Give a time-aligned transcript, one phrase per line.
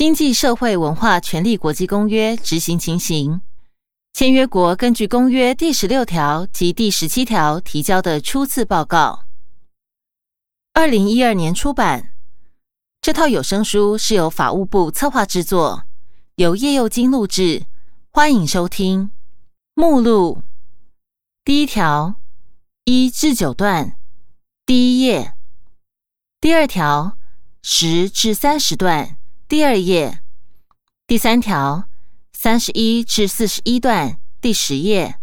[0.00, 3.42] 经济社会文化权利国际公约执行情形。
[4.14, 9.26] 签约国根据公约第十六条及第十七条提交的初次报告。
[10.72, 12.14] 二零一二年出版。
[13.02, 15.82] 这套有声书是由法务部策划制作，
[16.36, 17.66] 由叶佑金录制。
[18.10, 19.10] 欢迎收听。
[19.74, 20.42] 目录
[21.44, 22.14] 第一条
[22.84, 23.98] 一至九段，
[24.64, 25.34] 第一页；
[26.40, 27.18] 第二条
[27.60, 29.18] 十至三十段，
[29.50, 30.20] 第二页；
[31.08, 31.88] 第三条
[32.32, 35.14] 三十一至四十一段，第十页；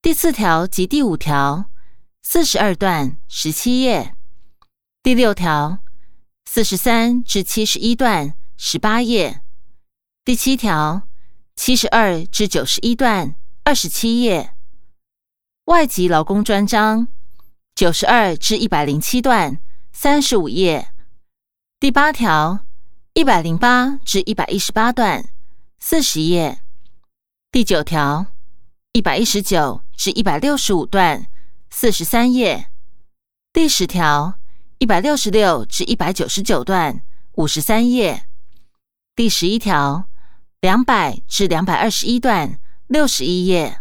[0.00, 1.64] 第四条及第五条
[2.22, 4.12] 四十二段，十七页；
[5.02, 5.80] 第六条
[6.44, 9.40] 四十三至七十一段，十八页；
[10.24, 11.08] 第七条。
[11.56, 14.52] 七十二至九十一段，二十七页；
[15.64, 17.08] 外籍劳工专章
[17.74, 19.60] 九十二至一百零七段，
[19.92, 20.92] 三十五页；
[21.80, 22.64] 第八条
[23.14, 25.28] 一百零八至一百一十八段，
[25.78, 26.58] 四十页；
[27.50, 28.26] 第九条
[28.92, 31.26] 一百一十九至一百六十五段，
[31.70, 32.66] 四十三页；
[33.52, 34.38] 第十条
[34.78, 38.22] 一百六十六至一百九十九段，五十三页；
[39.14, 40.06] 第十一条。
[40.60, 43.80] 两百至两百二十一段，六十一页；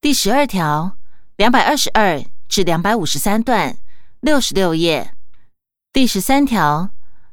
[0.00, 0.96] 第十二条，
[1.34, 3.76] 两百二十二至两百五十三段，
[4.20, 5.10] 六十六页；
[5.92, 6.90] 第十三条，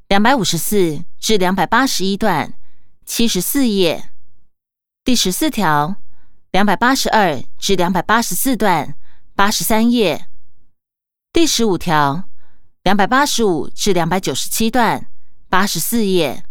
[0.08, 2.54] 两百五十四至两百八十一段，
[3.06, 4.12] 七十四页；
[5.04, 5.96] 第十四条，
[6.52, 8.96] 两百八十二至两百八十四段，
[9.36, 10.28] 八十三页；
[11.34, 12.30] 第十五条，
[12.84, 15.08] 两百八十五至两百九十七段，
[15.50, 16.46] 八十四页。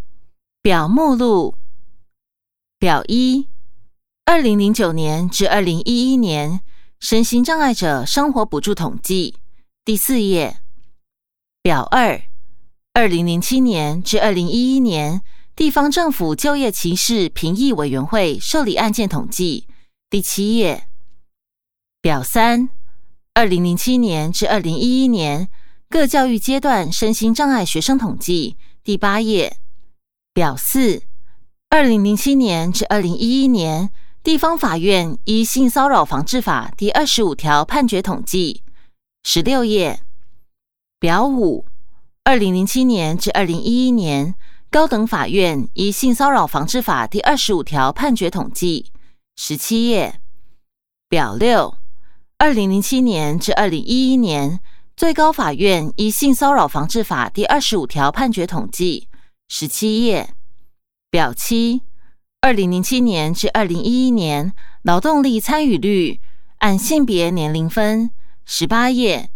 [0.60, 1.56] 表目录。
[2.78, 3.48] 表一，
[4.24, 6.60] 二零零九年至二零一一年
[6.98, 9.36] 身心障碍者生活补助统计，
[9.84, 10.56] 第四页。
[11.62, 12.20] 表二，
[12.96, 15.20] 二零零七年至二零一一年
[15.56, 19.66] 地方政府就业歧视评议委员会受理案件统计，
[20.08, 20.86] 第七页。
[22.00, 22.68] 表三，
[23.34, 25.48] 二零零七年至二零一一年
[25.90, 29.56] 各教育阶段身心障碍学生统计，第八页。
[30.32, 31.02] 表四。
[31.70, 33.90] 二零零七年至二零一一年，
[34.22, 38.62] 地方法院依性骚扰防治法第二十五条判决统计，
[39.24, 39.98] 十六页。
[41.00, 41.66] 表五，
[42.26, 44.34] 二零零七年至二零一一年，
[44.70, 48.90] 高等法院依性骚扰防治法第二十五条判决统计，
[49.36, 50.18] 十七页。
[51.06, 51.76] 表六，
[52.38, 54.58] 二零零七年至二零一一年，
[54.96, 59.06] 最高法院依性骚扰防治法第二十五条判决统计，
[59.46, 60.30] 十七页。
[61.10, 61.82] 表七，
[62.40, 66.22] 二零零七年至二零一一年劳动力参与率
[66.60, 68.10] 按性别年龄分，
[68.46, 69.28] 十八页。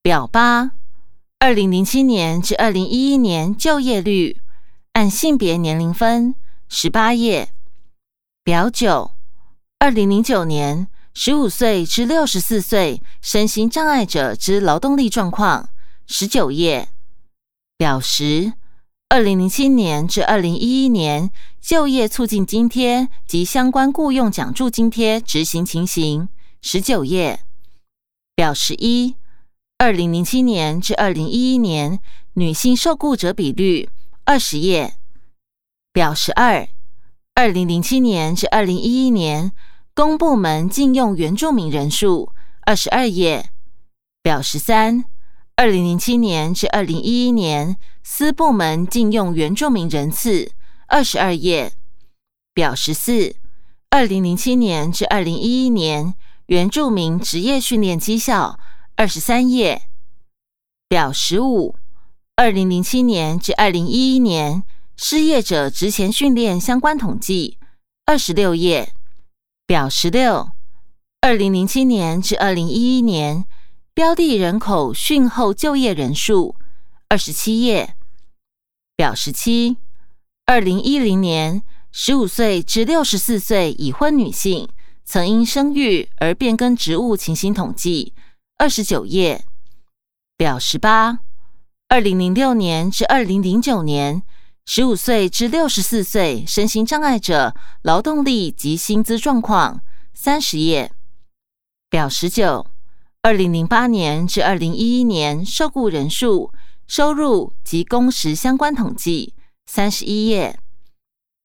[0.00, 0.70] 表八，
[1.40, 4.40] 二零零七年至二零一一年就业率
[4.94, 6.34] 按性别年龄分，
[6.68, 7.52] 十八页。
[8.42, 9.12] 表九，
[9.78, 15.68] 二零零九年十五岁至六十四岁身心障碍者之劳动力状况，
[16.08, 16.88] 十九页。
[17.76, 18.54] 表十。
[19.08, 26.28] 二零零七年至二零一一年就业促进津贴及相关雇用奖助津贴执行情形，
[26.60, 27.40] 十九页。
[28.34, 29.14] 表十一，
[29.80, 32.00] 二零零七年至二零一一年
[32.32, 33.88] 女性受雇者比率，
[34.24, 34.94] 二十页。
[35.92, 36.68] 表十二，
[37.36, 39.52] 二零零七年至二零一一年
[39.94, 43.50] 公部门禁用原住民人数，二十二页。
[44.20, 45.04] 表十三。
[45.54, 50.50] 二零零七年至二零一一年，私部门禁用原住民人次
[50.88, 51.72] 二十二页。
[52.52, 53.36] 表十四，
[53.90, 56.14] 二零零七年至二零一一年
[56.46, 58.58] 原住民职业训练绩效
[58.98, 59.82] 二十三页。
[60.88, 61.76] 表十五，
[62.34, 64.64] 二零零七年至二零一一年
[64.96, 67.58] 失业者职前训练相关统计
[68.06, 68.92] 二十六页。
[69.68, 70.50] 表十六，
[71.20, 73.44] 二零零七年至二零一一年。
[73.94, 76.56] 标的人口训后就业人数
[77.08, 77.94] 二十七页。
[78.96, 79.76] 表十七，
[80.44, 81.62] 二零一零年
[81.92, 84.68] 十五岁至六十四岁已婚女性
[85.04, 88.12] 曾因生育而变更职务情形统计
[88.60, 89.44] 二十九页。
[90.36, 91.20] 表十八，
[91.86, 94.20] 二零零六年至二零零九年
[94.66, 99.80] 十五岁至六十四岁身心障碍者劳动力及薪资状况
[100.12, 100.90] 三十页。
[101.88, 102.66] 表十九。
[103.22, 106.52] 二零零八年至二零一一年受雇人数、
[106.88, 109.34] 收入及工时相关统计，
[109.66, 110.58] 三十一页。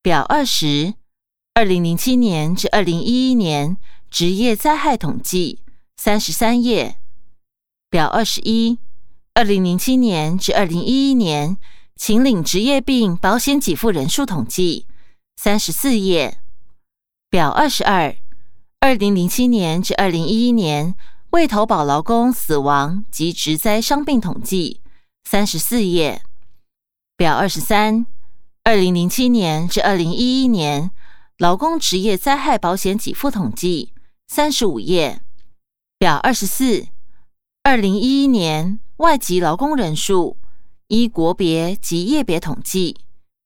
[0.02, 0.96] 表二十，
[1.54, 3.78] 二零零七年至二零一一年
[4.10, 5.60] 职业灾害统计，
[5.98, 6.98] 三十三页。
[7.94, 8.80] 表二十一，
[9.36, 11.56] 二零零七年至二零一一年
[11.96, 14.88] 请领职业病保险给付人数统计，
[15.36, 16.40] 三十四页。
[17.30, 18.16] 表二十二，
[18.80, 20.96] 二零零七年至二零一一年
[21.30, 24.82] 未投保劳工死亡及职灾伤病统计，
[25.24, 26.24] 三十四页。
[27.16, 28.08] 表二十三，
[28.64, 30.90] 二零零七年至二零一一年
[31.38, 33.94] 劳工职业灾害保险给付统计，
[34.26, 35.22] 三十五页。
[36.00, 36.88] 表二十四，
[37.66, 40.36] 二零一一年外籍劳工人数
[40.88, 42.98] 依国别及业别统计，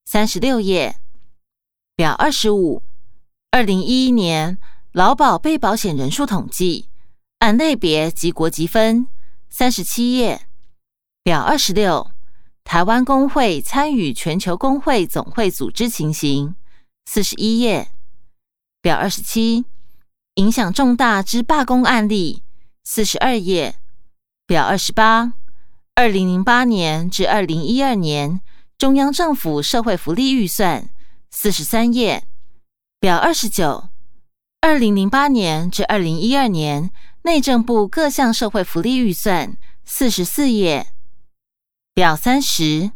[0.04, 0.96] 三十六页。
[1.94, 2.82] 表二十五。
[3.52, 4.58] 二零一一年
[4.90, 6.88] 劳保被保险人数统计，
[7.38, 9.06] 按类别及国籍分，
[9.48, 10.48] 三十七页
[11.22, 12.10] 表二十六。
[12.64, 16.56] 台湾工会参与全球工会总会组织情形，
[17.06, 17.92] 四十一页
[18.82, 19.64] 表二十七。
[20.34, 22.42] 影响重大之罢工案例，
[22.82, 23.76] 四十二页
[24.48, 25.34] 表二十八。
[25.94, 28.40] 二零零八年至二零一二年
[28.78, 30.88] 中央政府社会福利预算，
[31.30, 32.24] 四十三页。
[32.98, 33.90] 表二十九，
[34.62, 36.90] 二零零八年至二零一二年
[37.24, 39.54] 内政部各项社会福利预算
[39.84, 40.86] 四十四页。
[41.92, 42.92] 表三十，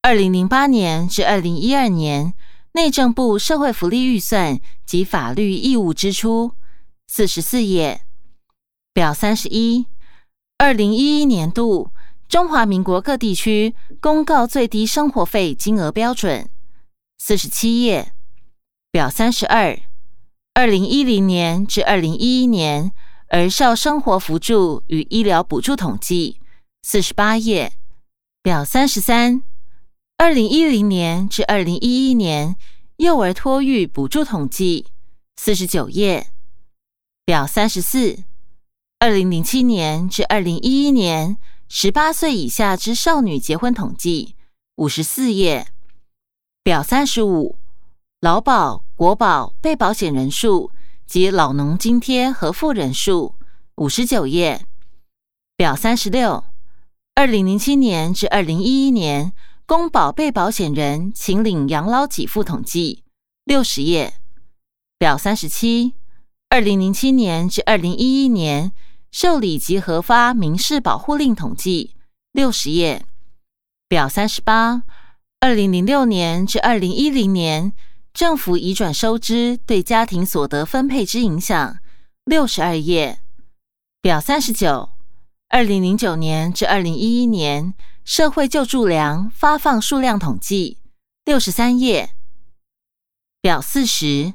[0.00, 2.32] 二零零八年至二零一二年
[2.72, 6.54] 内政部社会福利预算及法律义务支出
[7.06, 8.00] 四十四页。
[8.94, 9.86] 表三十一，
[10.60, 11.92] 二零一一年度
[12.28, 16.50] 中华民国各地区公告最低生活费金额标准
[17.16, 18.12] 四十七页。
[18.90, 19.78] 表三十二，
[20.54, 22.90] 二零一零年至二零一一年
[23.28, 26.40] 儿少生活扶助与医疗补助统计，
[26.82, 27.72] 四十八页。
[28.42, 29.42] 表三十三，
[30.16, 32.56] 二零一零年至二零一一年
[32.96, 34.86] 幼儿托育补助统计，
[35.36, 36.26] 四十九页。
[37.24, 38.24] 表三十四，
[39.00, 44.34] 二零零七年至二零一一年十八岁以下之少女结婚统计，
[44.74, 45.68] 五十四页。
[46.64, 47.56] 表三十五。
[48.20, 50.72] 劳保、国保被保险人数
[51.06, 53.36] 及老农津贴和付人数，
[53.76, 54.66] 五十九页
[55.56, 56.42] 表三十六。
[57.14, 59.32] 二零零七年至二零一一年
[59.64, 63.04] 公保被保险人请领养老给付统计，
[63.44, 64.14] 六十页
[64.98, 65.94] 表三十七。
[66.48, 68.72] 二零零七年至二零一一年
[69.10, 71.94] 受理及核发民事保护令统计，
[72.32, 73.04] 六十页
[73.88, 74.82] 表三十八。
[75.40, 77.72] 二零零六年至二零一零年。
[78.14, 81.78] 政府移转收支对家庭所得分配之影响，
[82.24, 83.20] 六十二页
[84.00, 84.88] 表三十九。
[85.48, 87.74] 二零零九年至二零一一年
[88.04, 90.78] 社会救助粮发放数量统计，
[91.24, 92.10] 六十三页
[93.40, 94.34] 表四十。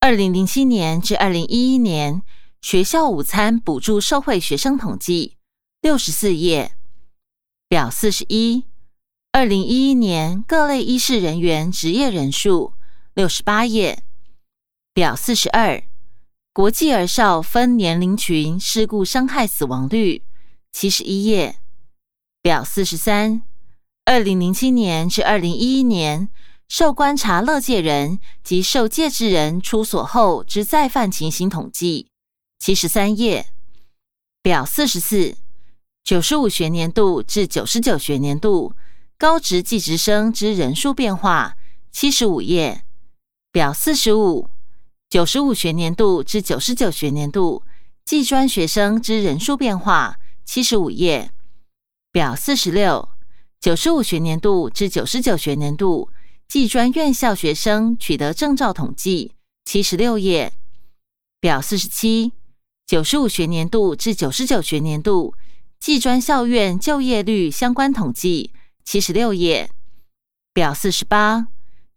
[0.00, 2.22] 二零零七年至二零一一年
[2.62, 5.36] 学校午餐补助受惠学生统计，
[5.80, 6.72] 六十四页
[7.68, 8.64] 表四十一。
[9.32, 12.74] 二零一一年各类医事人员职业人数。
[13.14, 14.02] 六十八页
[14.94, 15.82] 表四十二，
[16.54, 20.22] 国际儿少分年龄群事故伤害死亡率
[20.70, 21.56] 七十一页
[22.40, 23.42] 表四十三，
[24.06, 26.30] 二零零七年至二零一一年
[26.68, 32.08] 受观察乐界人及受戒治人出所后之再犯情形统计
[32.62, 33.48] 七十三页
[34.40, 35.36] 表四十四，
[36.04, 38.72] 九十五学年度至九十九学年度
[39.18, 41.56] 高职技职生之人数变化
[41.90, 42.84] 七十五页。
[43.50, 44.48] 表四十五，
[45.10, 47.64] 九十五学年度至九十九学年度
[48.04, 51.32] 技专学生之人数变化，七十五页。
[52.12, 53.08] 表四十六，
[53.58, 56.10] 九十五学年度至九十九学年度
[56.46, 59.32] 技专院校学生取得证照统计，
[59.64, 60.52] 七十六页。
[61.40, 62.32] 表四十七，
[62.92, 65.32] 九十五学年度至九十九学年度
[65.80, 68.50] 技专校院就业率相关统计，
[68.84, 69.70] 七十六页。
[70.52, 71.48] 表四十八。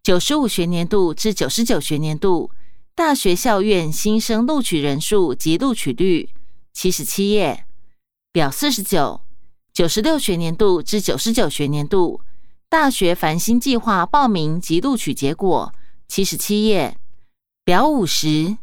[0.02, 2.50] 九十五学年度至九十九学年度
[2.94, 6.30] 大学校院新生录取人数及录取率，
[6.72, 7.66] 七十七页
[8.32, 9.20] 表四十九。
[9.74, 12.22] 九十六学年度至九十九学年度
[12.70, 15.74] 大学繁星计划报名及录取结果，
[16.08, 16.96] 七十七页
[17.66, 18.56] 表五十。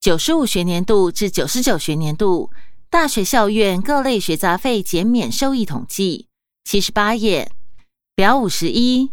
[0.00, 2.50] 九十五学年度至九十九学年度
[2.88, 6.28] 大学校院各类学杂费减免收益统计，
[6.64, 7.50] 七十八页
[8.14, 9.10] 表五十一。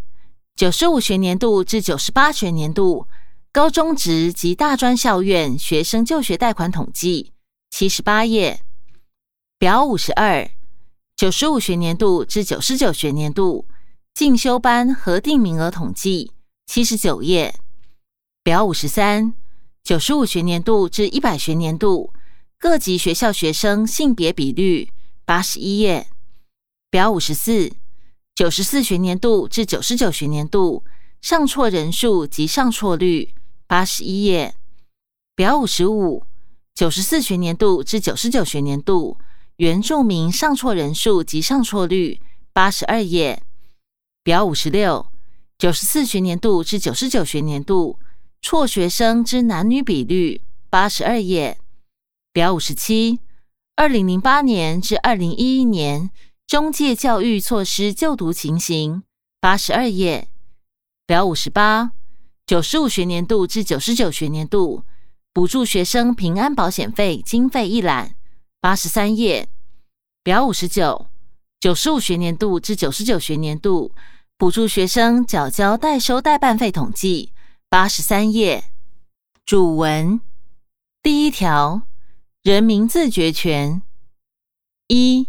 [0.55, 3.07] 九十五学年度至九十八学年度
[3.51, 7.33] 高中职及大专校院学生就学贷款统计，
[7.71, 8.61] 七十八页
[9.57, 10.47] 表五十二。
[11.15, 13.65] 九十五学年度至九十九学年度
[14.13, 16.31] 进修班核定名额统计，
[16.67, 17.55] 七十九页
[18.43, 19.33] 表五十三。
[19.85, 22.11] 九十五学年度至一百学年度
[22.57, 24.89] 各级学校学生性别比率，
[25.25, 26.07] 八十一页
[26.89, 27.71] 表五十四。
[28.33, 30.83] 九十四学年度至九十九学年度
[31.21, 33.35] 上错人数及上错率
[33.67, 34.55] 八十一页。
[35.35, 36.23] 表五十五，
[36.73, 39.19] 九十四学年度至九十九学年度
[39.57, 42.19] 原住民上错人数及上错率
[42.51, 43.43] 八十二页。
[44.23, 45.05] 表五十六，
[45.59, 47.99] 九十四学年度至九十九学年度
[48.47, 51.57] 辍学生之男女比率八十二页。
[52.31, 53.19] 表五十七，
[53.75, 56.11] 二零零八年至二零一一年。
[56.45, 59.01] 中介教育措施就读情形，
[59.41, 60.27] 八十二页
[61.07, 61.93] 表五十八，
[62.45, 64.83] 九十五学年度至九十九学年度
[65.33, 68.13] 补助学生平安保险费经费一览，
[68.61, 69.49] 八十三页
[70.21, 71.07] 表五十九，
[71.59, 73.91] 九十五学年度至九十九学年度
[74.37, 77.31] 补助学生缴交代收代办费统计，
[77.77, 78.71] 八十三页
[79.45, 80.21] 主文
[81.03, 81.81] 第一条，
[82.41, 83.81] 人民自决权
[84.87, 85.27] 一。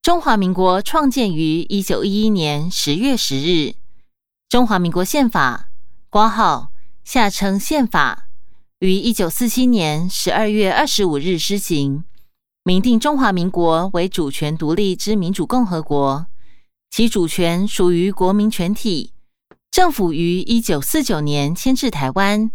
[0.00, 3.74] 中华民国创建于一九一一年十月十日。
[4.48, 5.68] 中华民国宪法
[6.08, 6.72] （括号
[7.04, 8.28] 下称宪法）
[8.80, 12.04] 于一九四七年十二月二十五日施行，
[12.62, 16.26] 明定中华民国为主权独立之民主共和国，
[16.90, 19.12] 其主权属于国民全体。
[19.74, 22.52] 政府于一九四九年迁至台湾，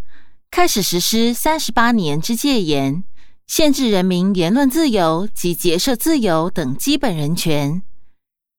[0.49, 3.03] 开始实施三十八年之戒严。
[3.45, 7.83] 限制人民言论自由及结社自由等基本人权。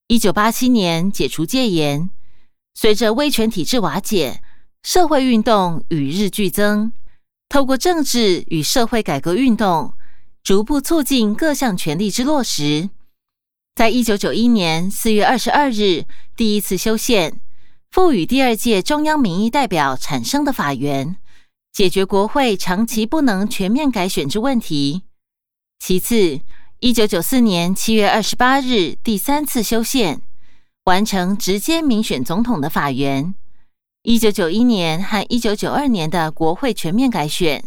[0.09, 2.11] 一九八七年解除戒严，
[2.75, 4.43] 随着威权体制瓦解，
[4.83, 6.93] 社会运动与日俱增。
[7.49, 9.95] 透过政治与社会改革运动，
[10.45, 12.91] 逐步促进各项权利之落实。
[13.75, 16.05] 在一九九一年四月二十二日
[16.37, 17.41] 第一次修宪，
[17.91, 21.17] 赋予第二届中央民意代表产生的法源。
[21.73, 25.03] 解决国会长期不能全面改选之问题。
[25.81, 26.41] 其次，
[26.79, 30.23] 一九九四年七月二十八日第三次修宪，
[30.85, 33.35] 完成直接民选总统的法源。
[34.03, 37.65] 一九九一年和一九九二年的国会全面改选，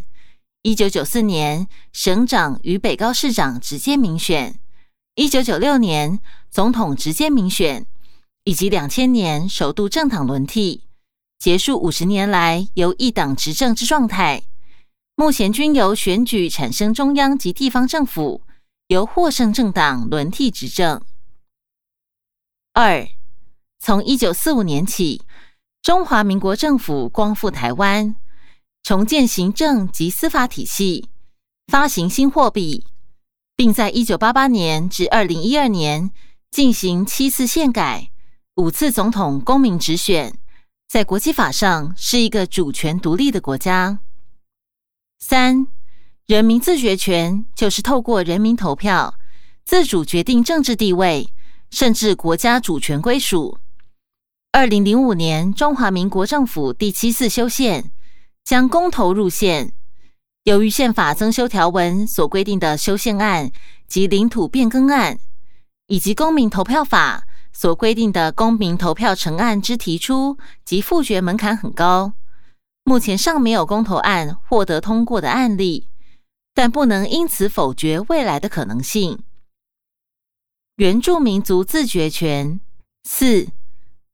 [0.62, 4.56] 一九九四年省长与北高市长直接民选，
[5.16, 7.86] 一九九六年总统直接民选，
[8.44, 10.84] 以及两千年首度政党轮替。
[11.40, 14.44] 结束五十年来由一党执政之状态，
[15.16, 18.42] 目前均由选举产生中央及地方政府，
[18.88, 21.02] 由获胜政党轮替执政。
[22.72, 23.06] 二，
[23.80, 25.22] 从一九四五年起，
[25.82, 28.16] 中华民国政府光复台湾，
[28.82, 31.10] 重建行政及司法体系，
[31.68, 32.86] 发行新货币，
[33.58, 36.10] 并在一九八八年至二零一二年
[36.50, 38.10] 进行七次宪改、
[38.56, 40.38] 五次总统公民直选。
[40.88, 43.98] 在国际法上是一个主权独立的国家。
[45.20, 45.66] 三，
[46.28, 49.16] 人民自决权就是透过人民投票，
[49.66, 51.34] 自主决定政治地位，
[51.72, 53.58] 甚至国家主权归属。
[54.52, 57.92] 二零零五年，中华民国政府第七次修宪，
[58.44, 59.74] 将公投入宪。
[60.44, 63.52] 由于宪法增修条文所规定的修宪案
[63.88, 65.18] 及领土变更案，
[65.88, 67.26] 以及公民投票法。
[67.54, 72.14] 所规定的公民投票成案之提出及复决门槛很高，
[72.84, 75.88] 目前尚没有公投案获得通过的案例，
[76.54, 79.20] 但不能因此否决未来的可能性。
[80.78, 82.60] 原住民族自决权
[83.04, 83.48] 四，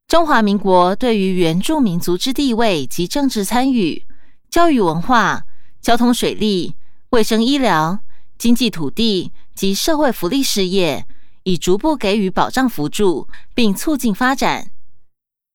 [0.08, 4.06] 中华民国对于原住民族之地位及政治参与、
[4.50, 5.46] 教育文化、
[5.82, 6.76] 交通水利、
[7.12, 8.00] 卫生医疗、
[8.38, 11.08] 经济土地及社会福利事业。
[11.44, 14.72] 以逐步给予保障辅助，并促进发展。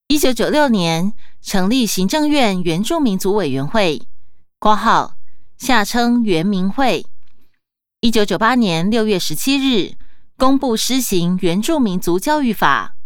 [0.09, 4.03] 一九九六年成立行政院原住民族委员会
[4.61, 5.17] （括号
[5.57, 7.07] 下称原民会）。
[8.00, 9.95] 一九九八年六月十七日
[10.37, 12.97] 公布施行原住民族教育法。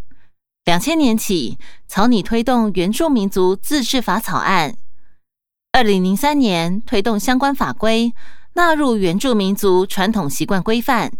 [0.64, 1.56] 两千年起
[1.86, 4.76] 草拟推动原住民族自治法草案。
[5.72, 8.12] 二零零三年推动相关法规
[8.54, 11.12] 纳入原住民族传统习惯规范。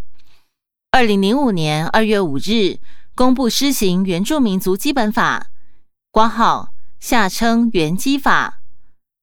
[0.91, 2.79] 二零零五年二月五日
[3.13, 5.51] 公布施行原住民族基本法
[6.11, 6.69] （括号
[6.99, 8.61] 下称原基法）。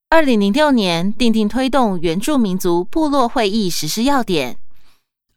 [0.09, 4.57] 二零零六年订定推动原住民族部落会议实施要点。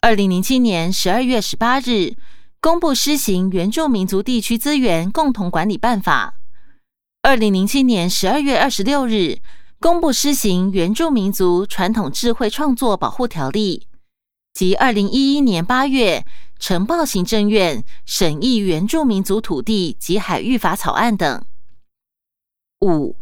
[0.00, 2.14] 二零零七年十二月十八日
[2.60, 6.36] 公布施行原住民族地区资源共同管理办法。
[7.22, 9.40] 二零零七年十二月二十六日
[9.80, 13.89] 公布施行原住民族传统智慧创作保护条例。
[14.52, 16.24] 及二零一一年八月
[16.58, 21.42] 呈报行政院审议原住民族土地及海域法草案等。
[22.80, 23.16] 五，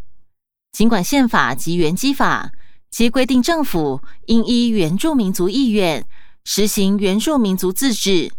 [0.72, 2.52] 尽管宪法及原基法
[2.90, 6.06] 皆规定政府应依原住民族意愿
[6.44, 8.32] 实行原住民族自治，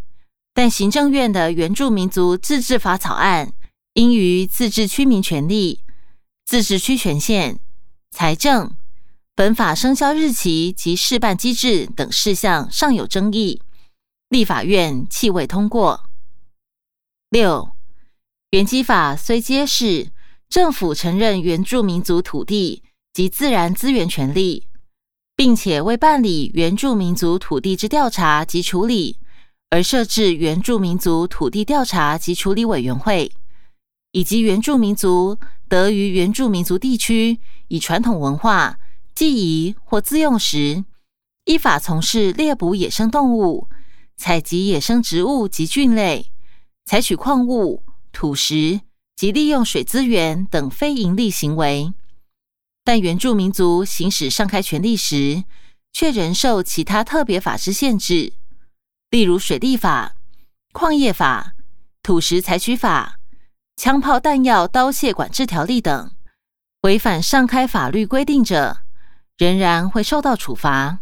[0.54, 3.54] 但行政院的原住民族自治法草案，
[3.94, 5.82] 应于自治区民权利、
[6.46, 7.60] 自治区权限、
[8.12, 8.76] 财政、
[9.40, 13.62] 本法生效日期及事办机制等事项尚有争议，
[14.28, 16.10] 立法院弃未通过。
[17.30, 17.72] 六，
[18.50, 20.12] 原基法虽揭示
[20.50, 24.68] 政府承认原住民族土地及自然资源权利，
[25.38, 29.20] 并且为办理原住民族土地之调查及处理。
[29.70, 33.32] 而设置原住民族土地调查及处理委员会，
[34.12, 38.79] 以及原住民族得于原住民族地区以传统文化、
[39.20, 40.86] 祭仪或自用时，
[41.44, 43.68] 依法从事猎捕野生动物、
[44.16, 46.32] 采集野生植物及菌类、
[46.86, 47.84] 采取矿物、
[48.14, 48.80] 土石
[49.18, 51.94] 及利用水资源等非营利行为，
[52.86, 55.44] 但原住民族行使上开权利时，
[55.92, 58.32] 却仍受其他特别法之限制。
[59.10, 60.16] 例如水利法、
[60.72, 61.56] 矿业法、
[62.02, 63.20] 土石采取法、
[63.76, 66.10] 枪炮弹药刀械管制条例等，
[66.84, 68.78] 违反上开法律规定者，
[69.40, 71.00] 仍然会受到处罚。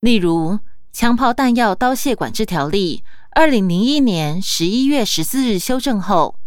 [0.00, 0.60] 例如，
[0.92, 6.38] 枪炮弹药刀械管制条例二零零一年十一月十四日修正后，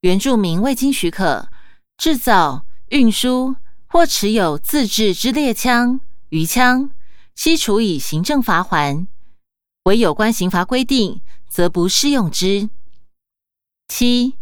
[0.00, 1.48] 原住民未经许可
[1.96, 3.54] 制造、运输
[3.86, 6.90] 或持有自制之猎枪、鱼枪，
[7.36, 9.06] 悉处以行政罚锾。
[9.84, 12.68] 为有关刑罚规定，则不适用之。
[13.86, 14.34] 七，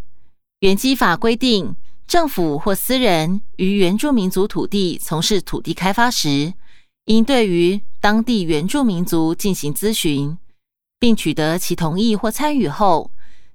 [0.61, 1.77] 原基法规定，
[2.09, 6.55] 政府或私人于原住民族土地从事土地开发时，
[7.05, 10.39] 应对于当地原住民族进行咨询，
[10.99, 13.11] 并取得其同意或参与后，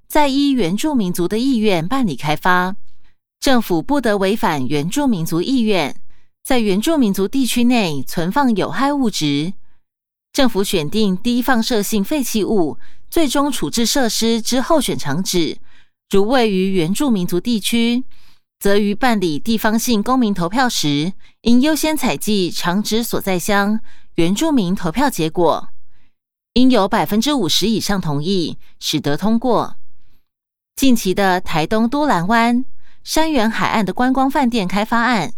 [0.06, 2.76] 再依原住民族的意愿办理开发。
[3.40, 5.96] 政府不得违反原住民族意愿，
[6.44, 9.52] 在原住民族地区内存放有害物质。
[10.32, 12.78] 政府选定低放射性废弃物
[13.10, 15.58] 最终处置设施之候选场址，
[16.08, 18.04] 如位于原住民族地区，
[18.58, 23.80] 则于办理地方性公民投票时，应优先采集场址所在乡
[24.14, 25.68] 原住民投票结果，
[26.54, 29.76] 应有百分之五十以上同意，使得通过。
[30.76, 32.64] 近期的台东多兰湾
[33.02, 35.32] 山原海岸的观光饭店开发案。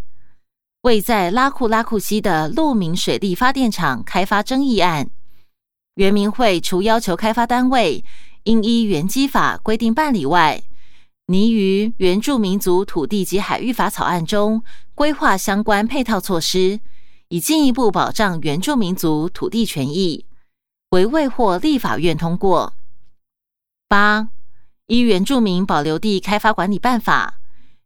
[0.82, 5.10] 位在拉库拉库西的鹿鸣水利发电厂开发争议案，
[5.96, 8.04] 原民会除要求开发单位
[8.44, 10.62] 应依原基法规定办理外，
[11.28, 14.62] 拟于原住民族土地及海域法草案中
[14.94, 16.78] 规划相关配套措施，
[17.28, 20.24] 以进一步保障原住民族土地权益，
[20.90, 22.74] 为未获立法院通过。
[23.88, 24.28] 八
[24.86, 27.40] 依原住民保留地开发管理办法，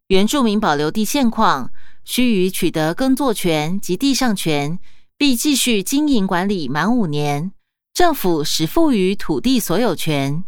[0.09, 1.71] 原住民保留地现况。
[2.03, 4.79] 须于取得耕作权及地上权，
[5.17, 7.53] 并继续经营管理满五年，
[7.95, 10.45] 政府始赋予土地所有权。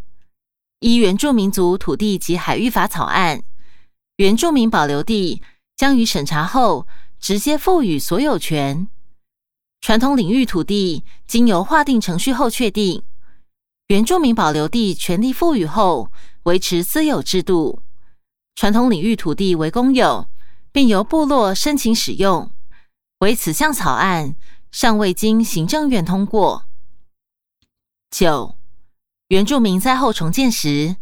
[0.83, 3.43] 依原住民族土地及海域法草案，
[4.17, 5.41] 原住民保留地
[5.75, 6.87] 将于审查后
[7.19, 8.87] 直接赋予所有权。
[9.81, 13.03] 传统领域土地经由划定程序后确定，
[13.87, 17.81] 原住民保留地权利赋予后维持私有制度。
[18.55, 20.29] 传统领域土地为公有。
[20.75, 22.51] 并由部落申请使用，
[23.19, 24.35] 为此项草案
[24.71, 26.65] 尚未经行政院通过。
[28.11, 28.55] 九，
[29.33, 30.97] 原住民灾后重建时，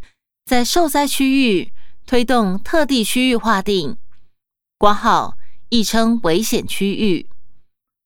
[0.47, 1.73] 在受灾区域
[2.07, 3.97] 推动特地区域划定
[4.79, 5.37] （挂号
[5.69, 7.29] 亦称危险区域）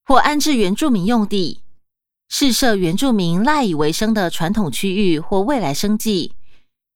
[0.07, 1.61] 或安置原住民用地，
[2.31, 6.33] 试设原住民赖以为生的传统区域或未来生计，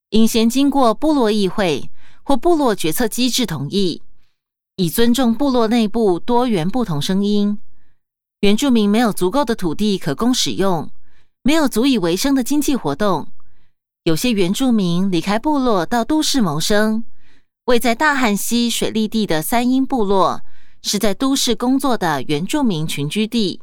[0.08, 1.90] 应先经过部落议会
[2.22, 4.00] 或部落决策机制同意。
[4.76, 7.58] 以尊重部落内部多元不同声音，
[8.40, 10.90] 原住民没有足够的土地可供使用，
[11.48, 13.28] 没有足以维生的经济活动。
[14.02, 17.04] 有些原住民离开部落到都市谋生。
[17.64, 20.42] 位在大汉溪水利地的三英部落，
[20.82, 23.62] 是在都市工作的原住民群居地。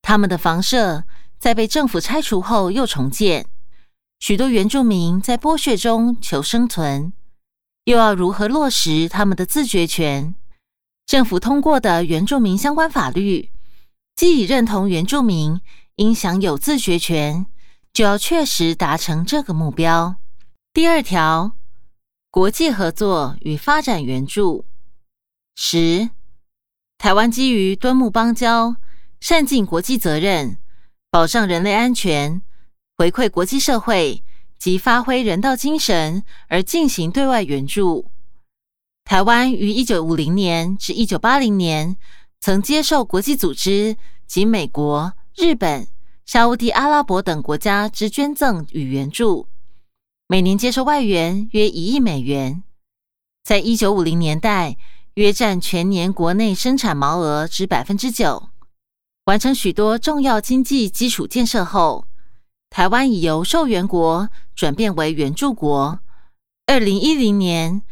[0.00, 1.02] 他们的房舍
[1.40, 3.46] 在被政府拆除后又重建，
[4.20, 7.12] 许多原住民在剥削中求生存。
[7.82, 10.36] 又要如何落实他们的自决权？
[11.04, 13.50] 政府通过的原住民相关法律，
[14.14, 15.60] 既已认同原住民
[15.96, 17.46] 应享有自决权，
[17.92, 20.16] 就要确实达成这个目标。
[20.72, 21.52] 第二条，
[22.30, 24.64] 国际合作与发展援助。
[25.54, 26.10] 十，
[26.98, 28.76] 台湾基于敦睦邦交、
[29.20, 30.58] 善尽国际责任、
[31.10, 32.42] 保障人类安全、
[32.96, 34.22] 回馈国际社会。
[34.62, 38.12] 及发挥人道精神而进行对外援助。
[39.02, 41.96] 台湾于一九五零年至一九八零年
[42.38, 43.96] 曾接受国际组织
[44.28, 45.88] 及美国、日本、
[46.26, 49.48] 沙地阿拉伯等国家之捐赠与援助，
[50.28, 52.62] 每年接受外援约一亿美元，
[53.42, 54.76] 在一九五零年代
[55.14, 58.50] 约占全年国内生产毛额之百分之九。
[59.24, 62.06] 完成许多重要经济基础建设后，
[62.68, 66.00] 台湾已由受援国转变为援助国。
[66.66, 67.82] 二零一零年，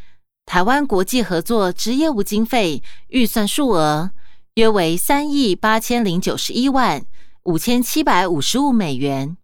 [0.44, 4.10] 台湾国际合作之业务经费预算数额
[4.54, 7.04] 约为三亿八千零九十一万
[7.44, 9.36] 五千七百五十五美元，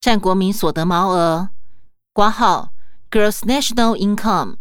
[0.00, 1.50] 占国民所得毛额
[2.14, 2.72] （括号
[3.10, 4.56] Gross National Income）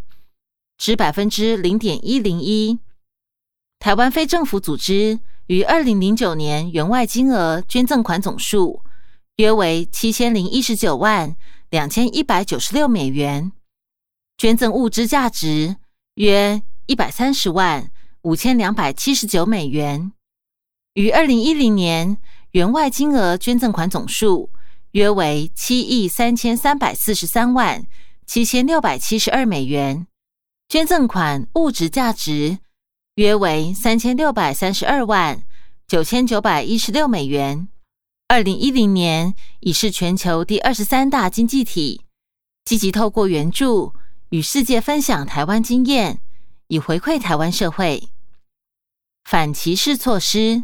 [0.78, 2.80] 之百分之零点一零一。
[3.80, 5.20] 台湾非政府组织。
[5.48, 8.82] 于二零零九年，员外金额捐赠款总数
[9.38, 11.38] 约为七千零一十九万
[11.70, 13.54] 两千一百九十六美元，
[14.38, 15.78] 捐赠物资价值
[16.16, 17.90] 约一百三十万
[18.24, 20.12] 五千两百七十九美元。
[20.96, 22.18] 于二零一零年，
[22.58, 24.50] 员外金额捐赠款总数
[24.94, 27.86] 约为七亿三千三百四十三万
[28.26, 30.08] 七千六百七十二美元，
[30.68, 32.58] 捐赠款物质价值。
[33.14, 35.44] 约为三千六百三十二万
[35.88, 37.68] 九千九百一十六美元。
[38.28, 42.02] 二零一零年已是全球第二十三大经济体，
[42.66, 43.94] 积极透过援助
[44.30, 46.20] 与世界分享台湾经验，
[46.70, 48.10] 以回馈台湾社会。
[49.24, 50.64] 反歧视措施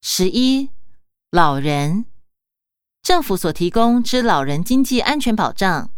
[0.00, 0.70] 十一，
[1.34, 2.04] 老人
[3.02, 5.88] 政府所提供之老人经济安全保障，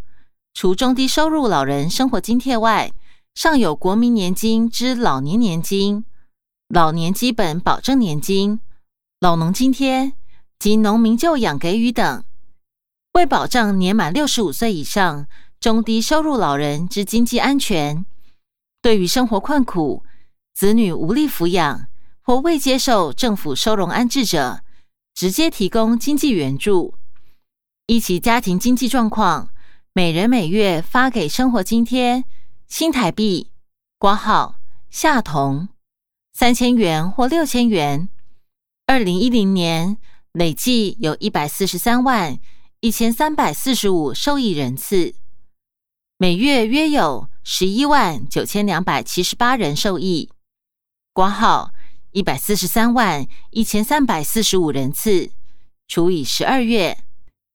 [0.55, 2.92] 除中低收入老人生活津贴外。
[3.35, 6.05] 尚有国民年金之老年年金、
[6.68, 8.61] 老年基本保证年金、
[9.18, 10.12] 老农津贴
[10.61, 12.23] 及农民就养给予等，
[13.14, 15.27] 为保障年满六十五岁以上
[15.59, 18.07] 中低收入老人之经济安全，
[18.81, 20.05] 对于生活困苦、
[20.55, 21.88] 子女无力抚养
[22.23, 24.61] 或未接受政府收容安置者，
[25.14, 26.94] 直接提供经济援助，
[27.87, 29.50] 依其家庭经济状况，
[29.92, 32.24] 每人每月发给生活津贴。
[32.66, 33.53] 新台币
[33.98, 34.57] 挂号
[34.90, 35.68] 夏同
[36.33, 38.09] 三千元或六千元。
[38.87, 39.98] 二零一零年
[40.33, 42.40] 累计有一百四十三万
[42.81, 45.14] 一千三百四十五受益人次，
[46.18, 50.31] 每月约有十一万九千两百七十八人受益。
[51.12, 51.73] 挂号
[52.14, 55.33] 一百四十三万一千三百四十五人次
[55.88, 56.96] 除以十二月，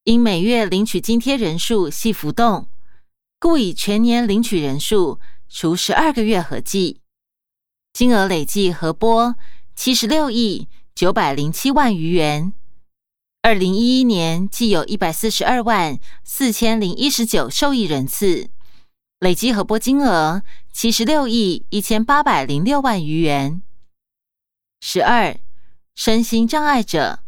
[0.04, 2.67] 因每月领取津贴人数系浮动。
[3.39, 5.17] 故以全年领取人数
[5.48, 7.00] 除十二个月合计，
[7.93, 9.34] 金额累计合拨
[9.78, 12.52] 七十六亿九百零七万余元。
[13.41, 18.50] 二零一一年既有一百四十二万四千零一十九受益人次，
[19.19, 20.43] 累计合拨金额
[20.74, 23.62] 七十六亿一千八百零六万余元。
[24.82, 25.38] 十二，
[25.94, 27.20] 身心障碍者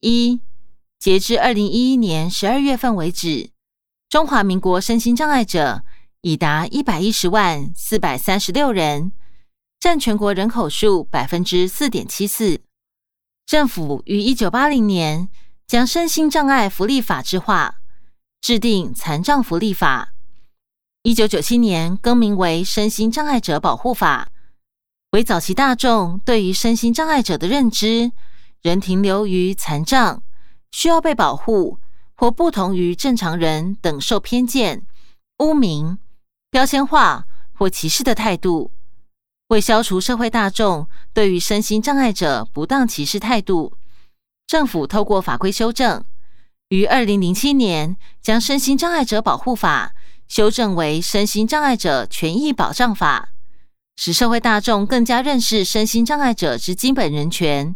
[0.00, 0.40] 一，
[0.98, 3.50] 截至二零一一年十二月份为止。
[4.08, 5.82] 中华民国身心障碍者
[6.20, 9.12] 已达一百一十万四百三十六人，
[9.80, 12.60] 占全国人口数百分之四点七四。
[13.46, 15.28] 政府于一九八零年
[15.66, 17.76] 将身心障碍福利法制化，
[18.42, 20.12] 制定残障福利法。
[21.02, 24.30] 一九九七年更名为身心障碍者保护法，
[25.10, 28.12] 为早期大众对于身心障碍者的认知
[28.62, 30.22] 仍停留于残障，
[30.70, 31.78] 需要被保护。
[32.20, 34.84] 或不同于正常人等受偏见、
[35.38, 36.00] 污名、
[36.50, 38.72] 标签化或歧视的态度，
[39.50, 43.74] 为消除社会大众对于身心障碍者不当歧视态度，
[44.48, 46.04] 政府透过法规修正，
[46.70, 49.94] 于二零零七年将身心障碍者保护法
[50.26, 53.28] 修正为身心障碍者权益保障法，
[54.00, 57.74] 使社会大众更加认识身心障碍者之基本人权。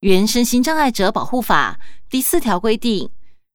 [0.00, 1.78] 原身心障碍者保护法
[2.10, 3.10] 第四条规定。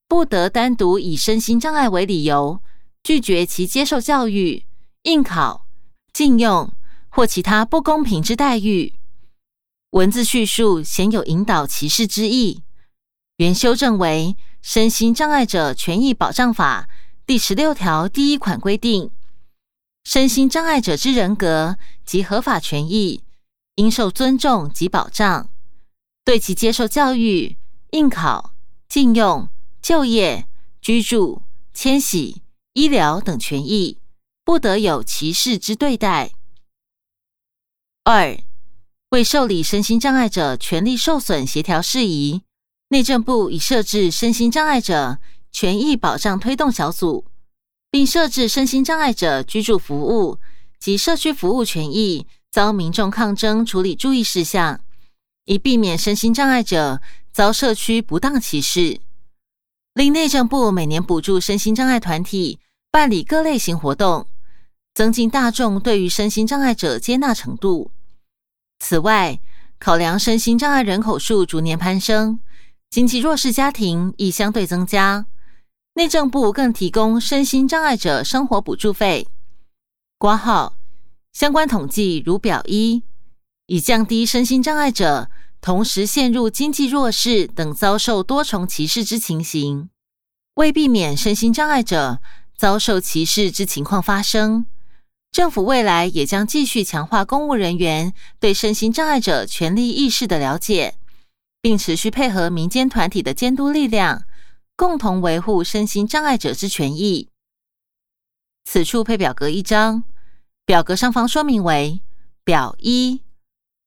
[0.08, 2.62] 不得单独以身心障碍为理由
[3.04, 4.64] 拒绝其接受教育、
[5.04, 5.66] 应考、
[6.14, 6.72] 禁用
[7.10, 8.94] 或其他不公平之待遇。
[9.90, 12.64] 文字叙述鲜有引导歧视之意，
[13.36, 16.88] 原修正为《身心障碍者权益保障法》
[17.26, 19.12] 第十六条第一款规定：
[20.08, 23.26] 身心障碍者之人格及合法权益
[23.76, 25.50] 应受尊重及保障，
[26.24, 27.58] 对其接受教育、
[27.92, 28.54] 应考、
[28.88, 29.50] 禁用。
[29.82, 30.48] 就业、
[30.82, 31.42] 居住、
[31.74, 32.42] 迁徙、
[32.72, 34.00] 医疗等权益，
[34.46, 36.32] 不得有歧视之对待。
[38.06, 38.38] 二、
[39.10, 42.44] 为受理身心障碍者权利受损协调事宜，
[42.90, 45.20] 内政部已设置身心障碍者
[45.52, 47.26] 权益保障推动小组，
[47.98, 50.38] 并设置身心障碍者居住服务
[50.80, 54.80] 及社区服务权益遭民众抗争处理注意事项，
[55.46, 59.00] 以避免身心障碍者遭社区不当歧视。
[59.96, 62.60] 另内政部每年补助身心障碍团体
[62.92, 64.28] 办理各类型活动，
[64.94, 67.90] 增进大众对于身心障碍者接纳程度。
[68.78, 69.40] 此外，
[69.80, 72.40] 考量身心障碍人口数逐年攀升，
[72.92, 75.26] 经济弱势家庭亦相对增加，
[75.98, 79.28] 内政部更提供身心障碍者生活补助费。
[80.20, 80.76] 挂号
[81.34, 83.02] 相关统计如表一，
[83.66, 85.32] 以降低身心障碍者。
[85.60, 89.90] 同时陷入经济弱势等遭受多重歧视之情形，
[90.54, 92.20] 为避免身心障碍者
[92.56, 94.68] 遭受歧视之情况发生，
[95.32, 100.94] 政府未来也将继续强化公务人员对身心障碍者权利意识的了解，
[101.60, 104.26] 并持续配合民间团体的监督力量，
[104.78, 107.30] 共同维护身心障碍者之权益。
[108.64, 110.04] 此处配表格一张，
[110.66, 112.00] 表格上方说明为
[112.44, 113.24] 表一。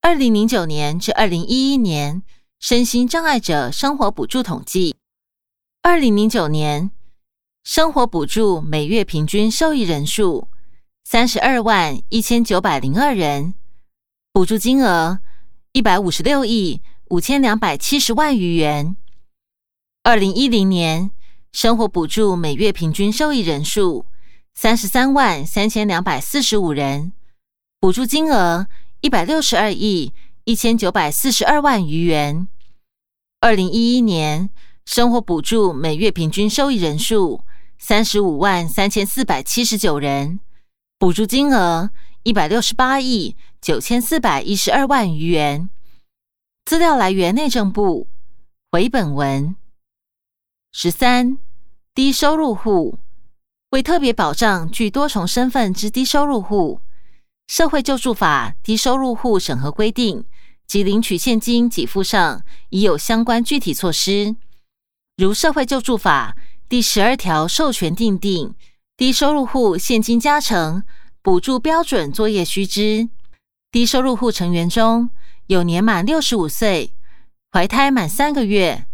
[0.00, 2.22] 二零零九年至二零一一年
[2.58, 4.96] 身心障碍者生活补助统计，
[5.82, 6.90] 二零零九年
[7.62, 10.48] 生活补助每月平均受益人数
[11.04, 13.54] 三十二万一千九百零二人，
[14.32, 15.20] 补助金额
[15.70, 18.96] 一百五十六亿五千两百七十万余元。
[20.02, 21.10] 二零一零年
[21.52, 24.06] 生活补助每月平均受益人数
[24.54, 27.12] 三十三万三千两百四十五人，
[27.78, 28.66] 补助金额。
[29.02, 30.12] 一百六十二亿
[30.44, 32.48] 一千九百四十二万余元。
[33.40, 34.50] 二零一一年
[34.84, 37.42] 生活补助每月平均受益人数
[37.78, 40.40] 三十五万三千四百七十九人，
[40.98, 41.90] 补助金额
[42.22, 45.68] 一百六十八亿九千四百一十二万余元。
[46.64, 48.08] 资料来源：内政部。
[48.72, 49.56] 回本文
[50.72, 51.36] 十三，
[51.94, 53.00] 低收入户
[53.70, 56.80] 为特别保障具多重身份之低收入户。
[57.48, 60.24] 社会救助法低收入户审核规定
[60.68, 64.36] 及领取现金给付上已有相关具体措施，
[65.16, 66.36] 如社会救助法
[66.68, 68.54] 第十二条授权订定
[68.96, 70.84] 低收入户现金加成
[71.20, 73.08] 补助标准作业须知。
[73.72, 75.10] 低收入户成员中
[75.48, 76.92] 有年满六十五岁、
[77.50, 78.86] 怀胎满三个月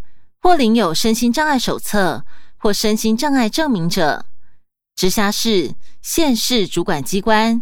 [0.46, 2.24] 或领有身心障碍手册
[2.56, 4.26] 或身心障碍证明者，
[4.94, 7.60] 直辖市、县市主管机关。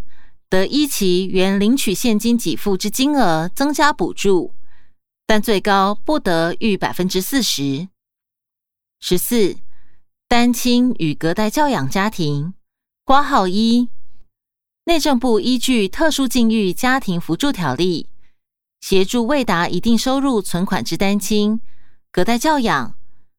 [0.50, 4.52] 得依其原领取现金给付之金额增加补助，
[5.26, 7.88] 但最高不得逾百分之四十。
[9.00, 9.56] 十四，
[10.28, 12.52] 单亲与隔代教养家庭，
[13.02, 13.88] 挂号一，
[14.84, 18.10] 内政部依据特殊境遇家庭扶助条例，
[18.82, 21.62] 协助未达一定收入存款之单亲、
[22.14, 22.94] 隔代教养、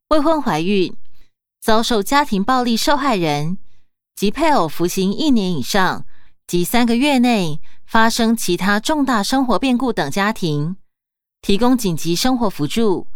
[0.10, 0.94] 未婚怀孕、
[1.62, 3.58] 遭受家庭暴力受害人
[4.18, 6.06] 及配偶服刑一年以上。
[6.46, 10.76] 及三个月内发生其他重大生活变故等家庭，
[11.42, 13.08] 提供紧急生活辅助、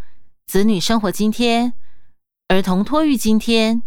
[0.48, 1.74] 子女生活津贴、
[2.48, 3.82] 儿童托育津贴、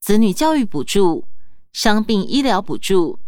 [0.00, 1.24] 子女教育补助、
[1.72, 3.18] 伤病医疗补助、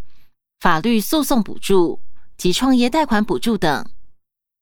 [0.61, 2.00] 法律诉讼补助
[2.37, 3.87] 及创业贷款补助等。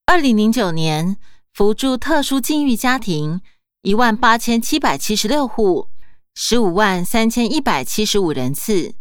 [0.06, 1.16] 二零零九年，
[1.52, 3.40] 扶助特殊境遇家庭
[3.82, 5.88] 一万八千七百七十六户，
[6.34, 8.94] 十五万三千一百七十五人次，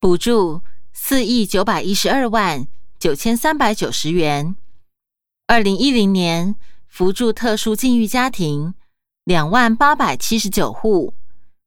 [0.00, 0.62] 补助。
[1.00, 2.66] 四亿九百一十二万
[2.98, 4.56] 九千三百九十元。
[5.46, 6.56] 二零一零年
[6.88, 8.74] 扶助特殊境遇家庭
[9.24, 11.14] 两万八百七十九户，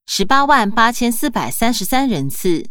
[0.06, 2.66] 十八万八千四百三十三人次，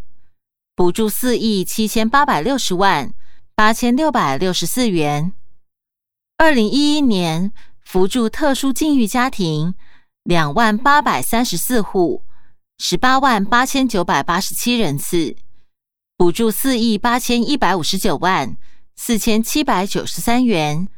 [0.76, 3.14] 补助四亿七千八百六十万
[3.54, 5.32] 八千六百六十四元。
[6.40, 9.74] 二零一一年扶助特殊境遇家庭
[10.22, 12.24] 两万八百三十四户，
[12.78, 15.36] 十八万八千九百八十七人次。
[16.16, 18.56] 补助四亿八千一百五十九万
[18.96, 20.88] 四千七百九十三元，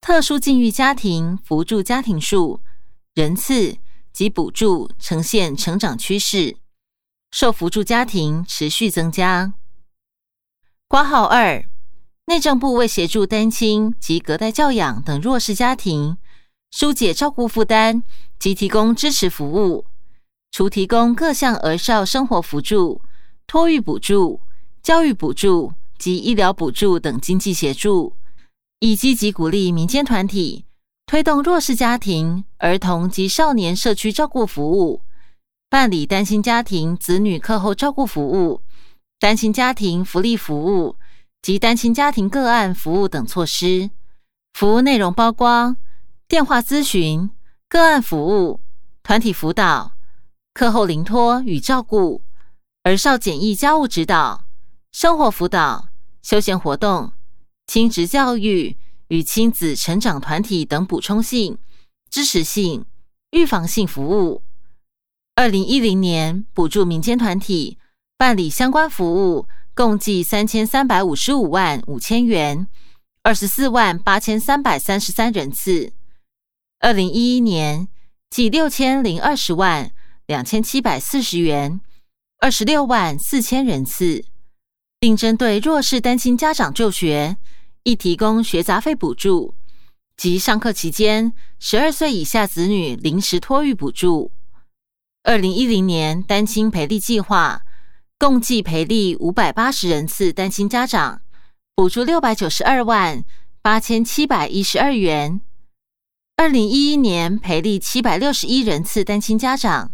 [0.00, 2.62] 特殊境遇家庭扶助家庭数、
[3.12, 3.76] 人次
[4.14, 6.56] 及补助呈现成长趋势，
[7.30, 9.52] 受扶助家庭持续增加。
[10.88, 11.62] 挂号二，
[12.28, 16.18] 内政部为协助单亲及隔代教养等弱势家庭
[16.70, 18.02] 疏解照顾负担
[18.38, 19.86] 及提供支持服务，
[20.50, 23.00] 除提供各项儿少生活辅助、
[23.46, 24.42] 托育补助。
[24.82, 28.12] 教育补助及医疗补助等经济协助，
[28.80, 30.66] 以积极鼓励民间团体
[31.06, 35.00] 推动弱势家庭、儿童及少年社区照顾服务，
[35.70, 38.60] 办理单亲家庭子女课后照顾服务、
[39.18, 40.94] 单亲家庭福利服务
[41.42, 43.90] 及单亲家庭个案服务等措施。
[44.54, 45.76] 服务内容包括
[46.26, 47.30] 电话咨询、
[47.68, 48.60] 个案服务、
[49.02, 49.92] 团体辅导、
[50.52, 52.22] 课后临托与照顾、
[52.82, 54.48] 儿少简易家务指导。
[54.90, 55.90] 生活辅导、
[56.22, 57.12] 休闲活动、
[57.66, 58.76] 亲职教育
[59.08, 61.58] 与亲子成长团体等补充性、
[62.10, 62.86] 支持性、
[63.30, 64.42] 预防性服务。
[65.34, 67.78] 二零一零年补助民间团体
[68.16, 69.46] 办理相关服务，
[69.78, 72.66] 共计三千三百五十五万五千元，
[73.22, 75.92] 二十四万八千三百三十三人次。
[76.80, 77.86] 二零一一年
[78.28, 79.92] 计六千零二十万
[80.26, 81.80] 两千七百四十元，
[82.40, 84.24] 二十六万四千人次，
[84.98, 87.36] 并针对弱势单亲家长就学，
[87.84, 89.54] 亦提供学杂费补助
[90.16, 94.32] 及上课期间十二岁以下子女临时托育补助。
[95.22, 97.62] 二零一零年单亲培力计划
[98.18, 101.22] 共计培力五百八十人次单亲家长，
[101.76, 103.24] 补助六百九十二万
[103.62, 105.40] 八千七百一十二元。
[106.36, 109.92] 二零一一年培力七百六十一人次单亲家长，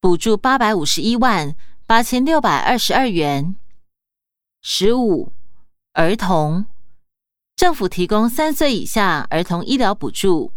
[0.00, 1.54] 补助八百五十一万
[1.86, 3.54] 八千六百二十二元。
[4.62, 5.30] 十五
[5.92, 6.64] 儿童
[7.54, 10.52] 政府提供三岁以下儿童医疗补助，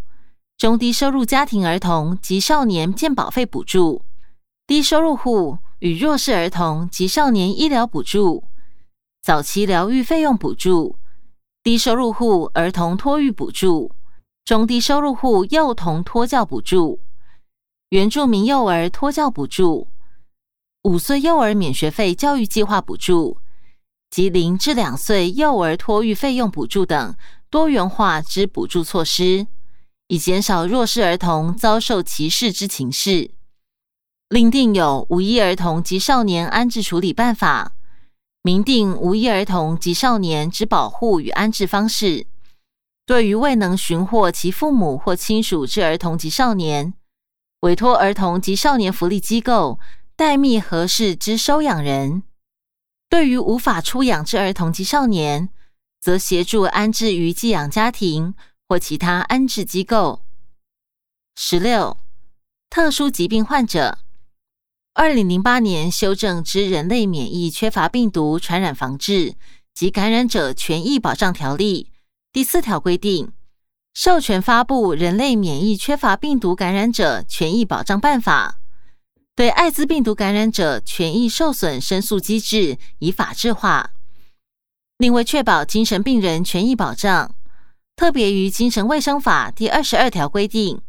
[0.57, 4.01] 中低收入家庭儿童及少年健保费补助，
[4.65, 8.45] 低收入户与弱势儿童及少年医疗补助，
[9.21, 10.97] 早期疗愈费用补助，
[11.61, 13.91] 低收入户儿童托育补助。
[14.45, 16.99] 中低收入户幼童托教补助、
[17.89, 19.87] 原住民幼儿托教补助、
[20.83, 23.39] 五岁幼儿免学费教育计划补助
[24.11, 27.15] 及零至两岁幼儿托育费用补助等
[27.49, 29.47] 多元化之补助措施，
[30.09, 33.31] 以减少弱势儿童遭受歧视之情势。
[34.29, 37.75] 另定有无依儿童及少年安置处理办法，
[38.41, 42.25] 明定无依儿童及少年之保护与安置方式。
[43.05, 46.95] 对于未能寻获其父母或亲属之儿童及少年，
[47.59, 49.79] 委托儿童及少年福利机构
[50.15, 52.23] 代觅合适之收养人；
[53.07, 55.49] 对于无法出养之儿童及少年，
[56.01, 58.33] 则协助安置于寄养家庭
[58.67, 60.23] 或其他安置机构。
[61.35, 61.97] 十六、
[62.71, 63.99] 特殊疾病患者，
[64.97, 69.35] 二零零八年修正之《人类免疫缺乏病毒传染防治
[69.73, 71.89] 及感染者权益保障条例》。
[72.31, 73.33] 第四条规定，
[73.93, 78.59] 授权发布《人类免疫缺乏病毒感染者权益保障办法》，
[79.35, 83.91] 对艾滋病毒感染者权益受损申诉机制以法制化。
[84.97, 87.35] 另为确保精神病人权益保障，
[87.97, 90.79] 特别于《精神卫生法》第二十二条规定，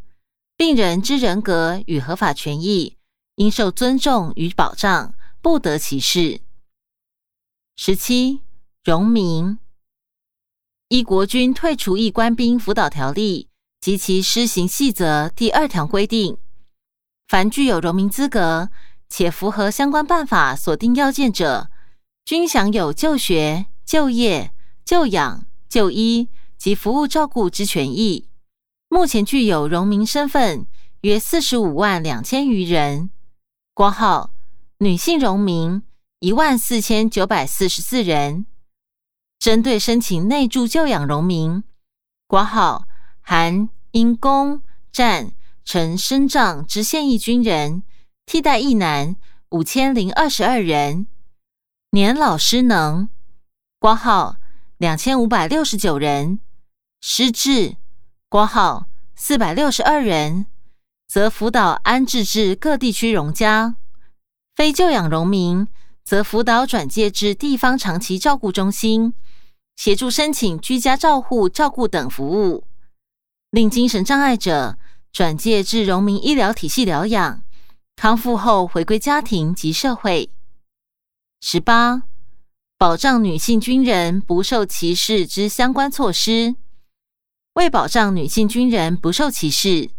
[0.56, 2.95] 病人之人格与合法权益
[3.36, 6.40] 应受尊重与保障，不得歧视。
[7.76, 8.40] 十七，
[8.82, 9.58] 荣民。
[10.88, 13.48] 依国军退除役官兵辅导条例
[13.80, 16.38] 及其施行细则第二条规定，
[17.28, 18.70] 凡具有荣民资格
[19.08, 21.70] 且符合相关办法所定要件者，
[22.24, 24.52] 均享有就学、就业、
[24.84, 28.30] 就养、就医及服务照顾之权益。
[28.88, 30.66] 目前具有荣民身份
[31.02, 33.10] 约四十五万两千余人。
[33.76, 34.30] 挂号
[34.78, 35.82] 女性荣民
[36.20, 38.46] 一万四千九百四十四人。
[39.38, 41.62] 针对申请内助就养荣民，
[42.26, 42.86] 挂号
[43.20, 47.82] 含因公战成身障之现役军人，
[48.24, 49.14] 替代役男
[49.50, 51.06] 五千零二十二人，
[51.90, 53.10] 年老失能，
[53.78, 54.36] 挂号
[54.78, 56.40] 两千五百六十九人，
[57.02, 57.76] 失智，
[58.30, 60.46] 挂号四百六十二人，
[61.08, 63.74] 则辅导安置至各地区荣家；
[64.54, 65.66] 非救养农民，
[66.04, 69.14] 则辅导转介至地方长期照顾中心。
[69.76, 72.64] 协助申请居家照护、照顾等服务，
[73.50, 74.78] 令精神障碍者
[75.12, 77.42] 转介至荣民医疗体系疗养，
[77.94, 80.30] 康复后回归家庭及社会。
[81.42, 82.04] 十八、
[82.78, 86.56] 保障女性军人不受歧视之相关措施，
[87.52, 89.90] 为保障女性军人不受歧视，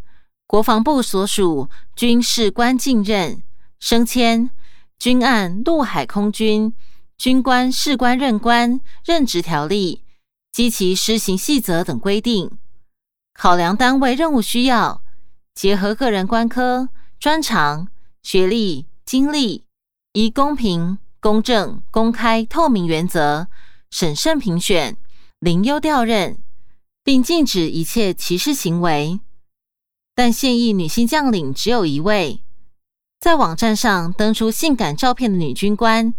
[0.47, 3.43] 国防部所属军事官进任、
[3.79, 4.49] 升迁、
[4.97, 6.73] 军案陆海空军。
[7.17, 10.03] 军官、士官任官任职条例
[10.51, 12.51] 及其施行细则等规定，
[13.33, 15.01] 考量单位任务需要，
[15.55, 17.88] 结合个人官科、专长、
[18.21, 19.63] 学历、经历，
[20.13, 23.48] 以公平、公正、公开、透明原则
[23.89, 24.95] 审慎评选，
[25.39, 26.37] 零优调任，
[27.04, 29.19] 并禁止一切歧视行为。
[30.17, 32.41] 但现役女性将领只有一位，
[33.19, 36.15] 在网站上登出性感照片的女军官。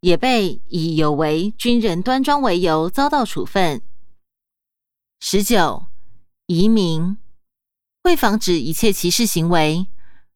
[0.00, 3.82] 也被以有违军人端庄为由遭到处分。
[5.20, 5.88] 十九，
[6.46, 7.18] 移民
[8.04, 9.86] 为防止一切歧视行为，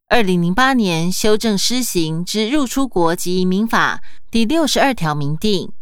[0.09, 5.73] 二零零八年修正施行之入出国及移民法第六十二条明定，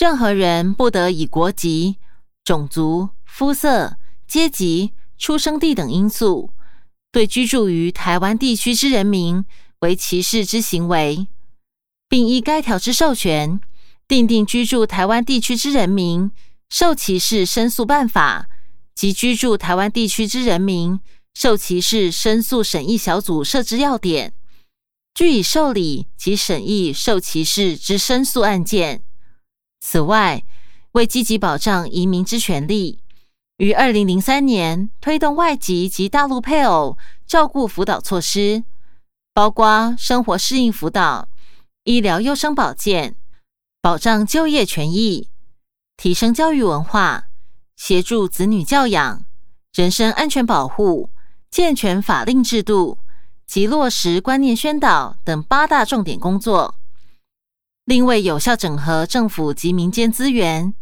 [0.00, 1.98] 任何人不得以国籍、
[2.42, 6.50] 种族、肤色、阶级、出生地等因素，
[7.10, 9.44] 对居住于台湾地区之人民
[9.80, 11.26] 为歧视之行为，
[12.08, 13.60] 并依该条之授权，
[14.06, 16.30] 订定居住台湾地区之人民
[16.68, 18.48] 受歧视申诉办法
[18.94, 21.00] 及居住台湾地区之人民
[21.34, 24.32] 受歧视申诉审议小组设置要点，
[25.14, 29.02] 据以受理及审议受歧视之申诉案件。
[29.80, 30.42] 此外，
[30.92, 33.00] 为积极保障移民之权利，
[33.58, 38.64] 于二零零三年推动外籍及大陆配偶照顾辅导措施，
[39.32, 41.28] 包括生活适应辅导、
[41.84, 43.16] 医疗优生保健、
[43.80, 45.30] 保障就业权益、
[45.96, 47.28] 提升教育文化、
[47.76, 49.24] 协助子女教养、
[49.72, 51.08] 人身安全保护、
[51.50, 52.98] 健全法令制度
[53.46, 56.74] 及落实观念宣导等八大重点工作。
[57.86, 60.74] 另为有效整合政府及民间资源。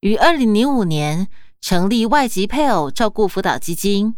[0.00, 1.28] 于二零零五年
[1.60, 4.14] 成立外籍配偶照顾辅导基金，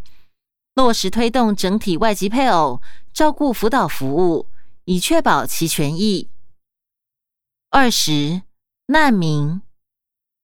[0.75, 2.81] 落实推动整体外籍配偶
[3.13, 4.47] 照顾辅导服务，
[4.85, 6.29] 以确保其权益。
[7.71, 8.43] 二十
[8.87, 9.61] 难民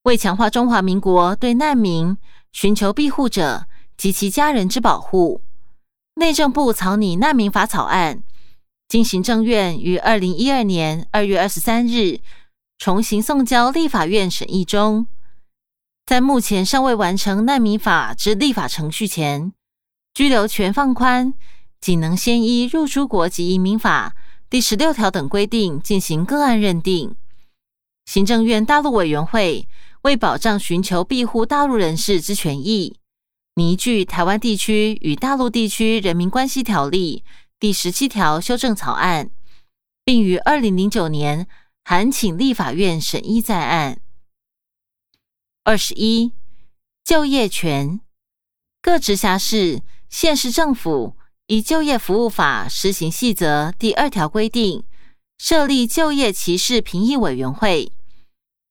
[0.03, 2.17] 为强化中华民国对难民
[2.53, 5.43] 寻求庇护者及其家人之保护，
[6.15, 8.23] 内政部草拟难民法草案，
[8.89, 12.21] 经行政院于二零一二年二月二十三日
[12.79, 15.07] 重新送交立法院审议中。
[16.09, 19.53] 在目前尚未完成难民法之立法程序前，
[20.15, 21.35] 居留权放宽
[21.83, 24.17] 仅能先依入出国及移民法
[24.49, 27.15] 第十六条等规定进行个案认定。
[28.07, 29.69] 行政院大陆委员会
[30.01, 32.97] 为保障寻求庇护大陆人士之权益，
[33.57, 37.23] 拟据《台湾地区与大陆地区人民关系条例》
[37.61, 39.29] 第十七条修正草案，
[40.07, 41.47] 并于二零零九年
[41.85, 44.01] 函请立法院审议在案。
[45.69, 46.33] 二十一，
[47.05, 48.01] 就业权，
[48.81, 51.15] 各直辖市、县市政府
[51.47, 54.83] 以就业服务法施行细则第二条规定，
[55.37, 57.93] 设立就业歧视评议委员会。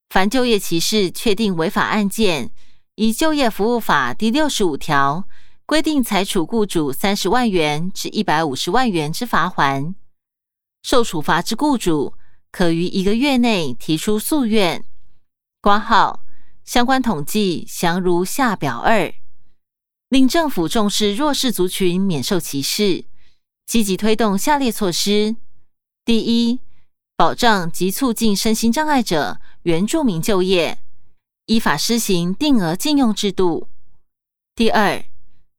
[0.10, 2.50] 凡就业歧视确定违法案件，
[2.95, 5.28] 以就业服务法第六十五条
[5.68, 9.93] 规定，裁处雇主三十万元至一百五十万元之罚锾。
[10.82, 12.16] 受处罚之雇主，
[12.52, 14.84] 可于一个月内提出诉愿。
[15.62, 16.24] 挂号。
[16.68, 19.13] 相关统计详如下表二，
[20.09, 23.05] 令政府重视弱势族群免受歧视，
[23.65, 25.38] 积极推动下列措施：
[26.03, 26.59] 第一，
[27.15, 30.80] 保障及促进身心障碍者原住民就业，
[31.45, 33.70] 依法施行定额禁用制度；
[34.53, 35.05] 第二，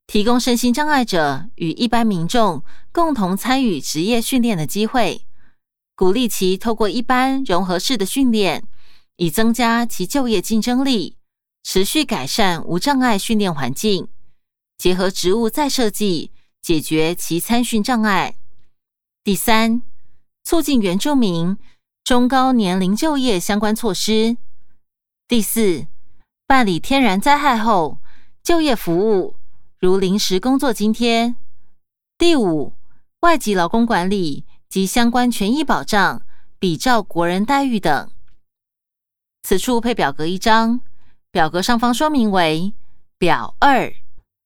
[0.07, 5.23] 提供身心障碍者与一般民众共同参与职业训练的机会，
[5.97, 8.63] 鼓励其透过一般融合式的训练。
[9.19, 11.17] 以增加其就业竞争力，
[11.65, 14.07] 持续改善无障碍训练环境，
[14.79, 16.31] 结合职务再设计，
[16.63, 18.37] 解决其参训障碍。
[19.25, 19.83] 第三，
[20.45, 21.59] 促进原住民
[22.05, 24.37] 中高年龄就业相关措施。
[25.27, 25.89] 第四，
[26.47, 27.99] 办理天然灾害后
[28.45, 29.35] 就业服务，
[29.81, 31.35] 如临时工作津贴。
[32.17, 32.73] 第五，
[33.21, 36.23] 外籍劳工管理及相关权益保障，
[36.61, 38.09] 比照国人待遇等。
[39.49, 40.83] 此处配表格一张，
[41.31, 42.75] 表格上方说明为
[43.17, 43.91] 表二：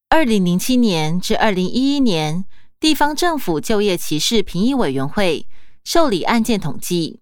[0.08, 2.44] 二零零七年至二零一一年
[2.78, 5.48] 地方政府就业歧视评议委员会
[5.82, 7.18] 受理案件统计。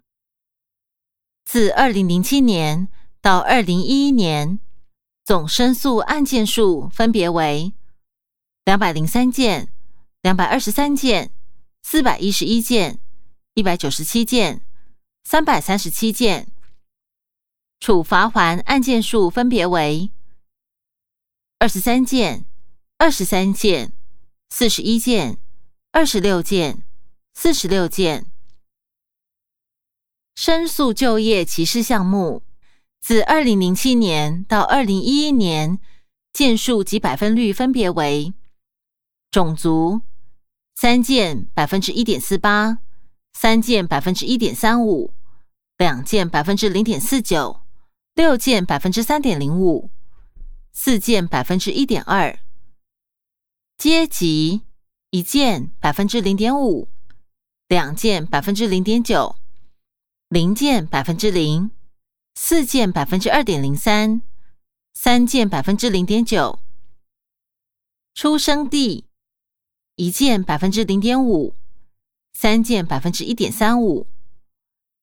[1.47, 2.87] 自二零零七年
[3.23, 4.61] 到二零一一年，
[5.25, 7.73] 总申诉案件数分别为
[8.67, 9.73] 两百零三件、
[10.21, 11.31] 两百二十三件、
[11.83, 13.01] 四百一十一件、
[13.55, 14.61] 一百九十七件、
[15.25, 16.49] 三百三十七件。
[17.81, 20.11] 处罚还案件数分别为
[21.59, 22.45] 二十三件、
[22.99, 23.95] 二十三件、
[24.51, 25.39] 四十一件、
[25.91, 26.83] 二十六件、
[27.33, 28.27] 四十六件。
[30.35, 32.43] 申诉就业歧视项目，
[33.01, 35.79] 自二零零七年到二零一一年，
[36.35, 38.35] 件数及百分率分别为：
[39.31, 40.03] 种族
[40.75, 42.79] 三件百分之一点四八，
[43.33, 45.15] 三件百分之一点三五，
[45.79, 47.63] 两件百分之零点四九。
[48.15, 49.91] 六件百分之三点零五，
[50.73, 52.39] 四件百分之一点二，
[53.79, 54.63] 阶级
[55.11, 56.89] 一件百分之零点五，
[57.69, 59.37] 两件百分之零点九，
[60.29, 61.71] 零件百分之零，
[62.35, 64.21] 四件百分之二点零三，
[64.93, 66.59] 三件百分之零点九，
[68.15, 69.07] 出生地
[69.95, 71.55] 一件百分之零点五，
[72.35, 74.07] 三件百分之一点三五，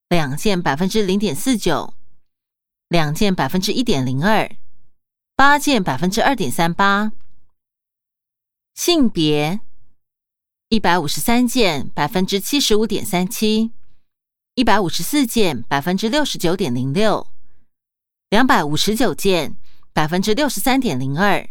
[0.09, 1.96] 两件百分之零点四九。
[2.87, 4.49] 两件百分之一点零二，
[5.35, 7.11] 八件百分之二点三八。
[8.73, 9.59] 性别
[10.69, 13.71] 一百五十三件百分之七十五点三七，
[14.55, 17.27] 一百五十四件百分之六十九点零六，
[18.29, 19.57] 两百五十九件
[19.91, 21.49] 百分之六十三点零二，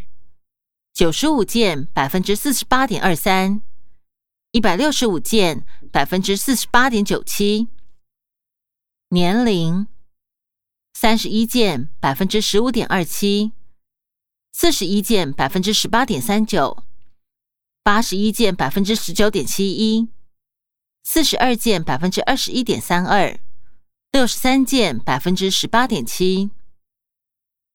[0.93, 3.61] 九十五件百分之四十八点二三，
[4.51, 7.67] 一百六十五件百分之四十八点九七。
[9.09, 9.87] 年龄
[10.99, 13.51] 三十一件百分之十五点二七，
[14.51, 16.83] 四十一件百分之十八点三九。
[17.83, 20.09] 八十一件百分之十九点七一，
[21.03, 23.39] 四十二件百分之二十一点三二，
[24.11, 26.49] 六十三件百分之十八点七。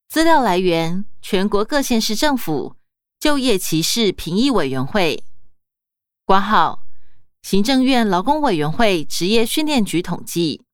[0.08, 2.74] 资料来源：全国各县市政府
[3.20, 5.22] 就业歧视评议委员会。
[6.24, 6.82] 挂号：
[7.42, 10.64] 行政院劳工委员会职业训练局统计。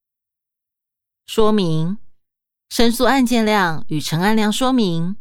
[1.27, 1.99] 说明：
[2.69, 5.17] 申诉案件量与成案量说明。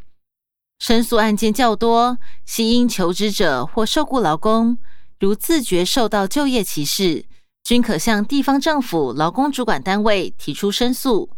[0.80, 4.78] 申诉案件较多，系因求职者或受雇劳工
[5.20, 7.26] 如自觉受到就业歧视，
[7.64, 11.30] 均可向地方政府劳工主管单位提出申诉。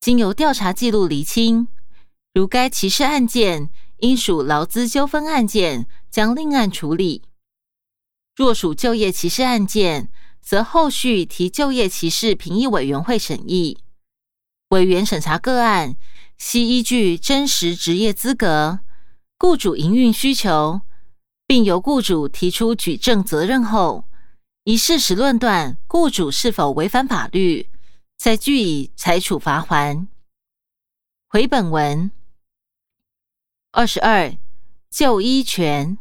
[0.00, 1.66] 经由调查记录厘清，
[2.34, 7.22] 如该歧视案件应属劳资纠纷案件，将另案处理；
[8.36, 10.08] 若属就业歧视案件，
[10.40, 13.78] 则后续提就业歧视评议委员会审议，
[14.72, 15.96] 委员审查个案。
[16.38, 18.80] 系依据真实职业资格、
[19.38, 20.80] 雇主营运需求，
[21.46, 24.08] 并由雇主提出举证责任后，
[24.64, 27.70] 以事实论断雇主是否违反法律，
[28.18, 30.08] 再据以裁处罚还。
[31.28, 32.10] 回本文
[33.70, 34.34] 二十二
[34.90, 35.96] 就医权，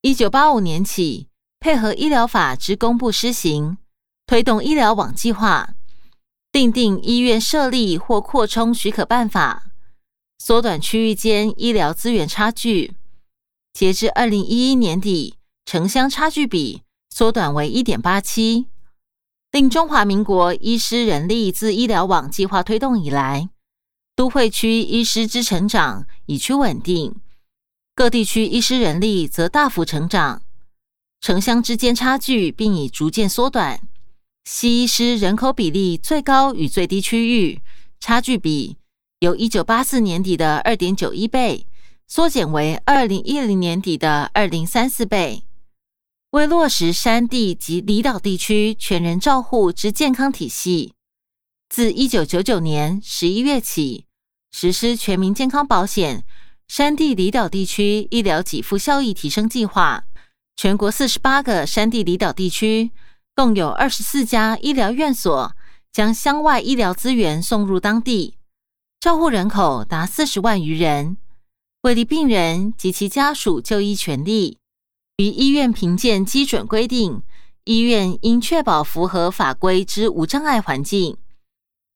[0.00, 1.28] 一九八五年起，
[1.60, 3.78] 配合医疗法之公布施行，
[4.26, 5.76] 推动医疗网计划。
[6.52, 9.70] 订定医院设立或扩充许可办法，
[10.38, 12.94] 缩短区域间医疗资源差距。
[13.72, 18.66] 截至二零一一年底，城乡差距比缩短为一点八七，
[19.52, 23.48] 令中华民国医师人力自医疗网计划推动以来，
[24.16, 27.14] 都会区医师之成长已趋稳定，
[27.94, 30.42] 各地区医师人力则大幅成长，
[31.20, 33.80] 城乡之间差距并已逐渐缩短。
[34.52, 37.60] 西医师人口比例最高与最低区域
[38.00, 38.76] 差距比，
[39.20, 41.68] 由一九八四年底的二点九一倍，
[42.08, 45.44] 缩减为二零一零年底的二零三四倍。
[46.30, 50.94] 为落实山地及离岛地区全人照护之健康体系，
[51.68, 54.06] 自一九九九年十一月起，
[54.50, 56.24] 实施全民健康保险
[56.66, 60.02] 山地离岛地区医疗给付效益提升计划，
[60.56, 62.90] 全国四十八个山地离岛地区。
[63.40, 65.56] 共有二十四家医疗院所
[65.90, 68.34] 将乡外医疗资源送入当地，
[69.00, 71.16] 照护人口达四十万余人。
[71.80, 74.58] 为利病人及其家属就医权利，
[75.16, 77.22] 于医院评鉴基准规定，
[77.64, 81.16] 医院应确保符合法规之无障碍环境。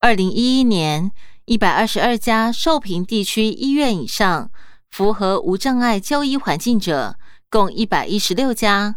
[0.01, 1.13] 二零一一年，
[1.45, 4.51] 一百二十二家受评地区医院以上
[4.91, 7.19] 符合无障碍就医环境者，
[7.51, 8.97] 共一百一十六家。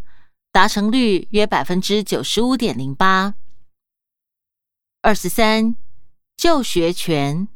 [0.58, 3.36] 达成率约百分之九十五点零八。
[5.04, 5.76] 二十三，
[6.36, 7.48] 就学权，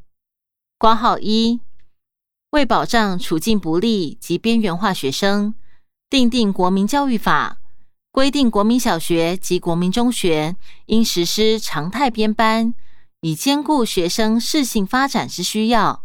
[0.78, 1.62] 挂号一，
[2.52, 5.56] 为保障处境不利及边缘化学生，
[6.12, 7.58] 订定国民教育法，
[8.12, 12.76] 规定国民小学及国民中学应实施常态编班，
[13.22, 16.04] 以兼顾学生适性发展之需要。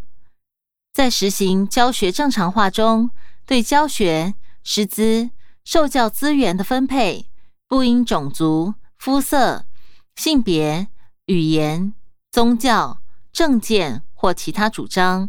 [0.94, 3.10] 在实行教学正常化中，
[3.44, 4.34] 对教学
[4.64, 5.28] 师资。
[5.66, 7.28] 受教资源的分配
[7.66, 9.66] 不因种族、肤色、
[10.14, 10.86] 性别、
[11.24, 11.92] 语言、
[12.30, 13.00] 宗教、
[13.32, 15.28] 政见或其他主张、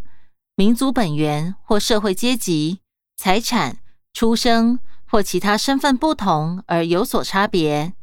[0.55, 2.81] 民族本源或社会阶级、
[3.17, 3.79] 财产、
[4.13, 4.77] 出生
[5.07, 7.93] 或其他身份不同而有所差别，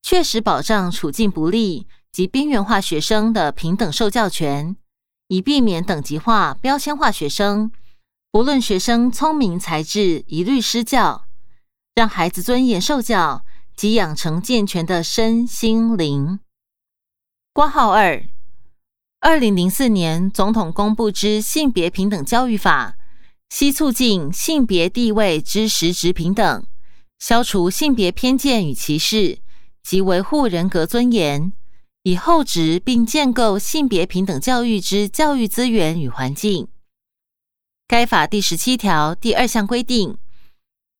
[0.00, 4.74] 确实保障处境不利及边缘化学生的平等受教权，
[5.28, 7.70] 以避免等级化、标签化学生。
[8.30, 11.26] 不论学生聪明才智，一律施教。
[11.94, 13.44] 让孩子尊严受教
[13.76, 16.40] 及养成健全的身心灵。
[17.52, 18.24] 挂号二，
[19.20, 22.96] 二零零四年总统公布之性别平等教育法，
[23.50, 26.64] 悉促进性别地位之实质平等，
[27.18, 29.40] 消除性别偏见与歧视，
[29.82, 31.52] 及维护人格尊严，
[32.04, 36.68] 以厚植并建构性别平等教育之教育资源与环境。
[37.86, 40.16] 该法第十七条第二项规定。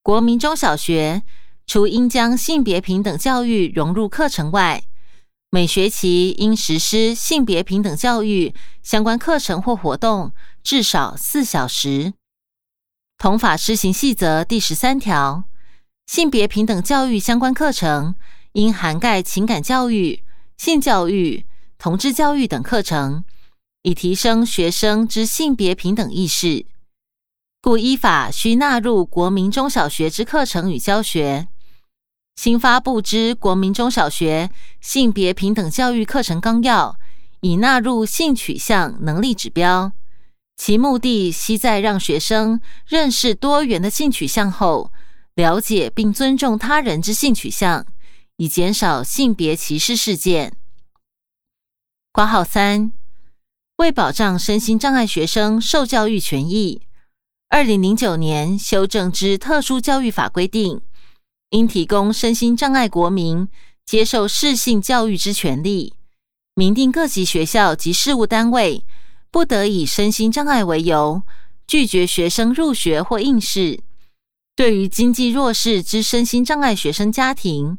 [0.03, 1.23] 国民中小学
[1.65, 4.83] 除应将性别平等教育融入课程外，
[5.49, 10.33] 每学期应实施性别平等教育相关课程或活动
[10.65, 12.15] 至少四小时。
[13.17, 15.45] 同法施行细则第十三条，
[16.07, 18.17] 性别平等教育相关课程
[18.55, 20.25] 应涵盖情感教育、
[20.57, 21.47] 性教育、
[21.79, 23.23] 同志教育等课程，
[23.83, 26.67] 以提升学生之性别平等意识。
[27.65, 31.47] 故依法需纳入国民中小学之课程与教学。
[32.35, 34.51] 新发布之《国民中小学
[34.81, 36.97] 性别平等教育课程纲要》
[37.41, 39.93] 已纳入性取向能力指标，
[40.57, 44.91] 其目的悉在让学生认识多元的性取向后，
[45.35, 47.87] 了解并尊重他人之性取向，
[48.39, 50.57] 以减少性别歧视事件。
[52.11, 52.91] 挂号三，
[53.77, 56.83] 为保障身心障碍学生受教育权益，
[57.55, 60.81] 二零零九年修正之特殊教育法规定。
[61.51, 63.47] 应提供身心障碍国民
[63.85, 65.93] 接受适性教育之权利，
[66.55, 68.87] 明定各级学校及事务单位
[69.31, 71.21] 不得以身心障碍为由
[71.67, 73.81] 拒绝学生入学或应试。
[74.57, 77.77] 对于经济弱势之身心障碍学生家庭，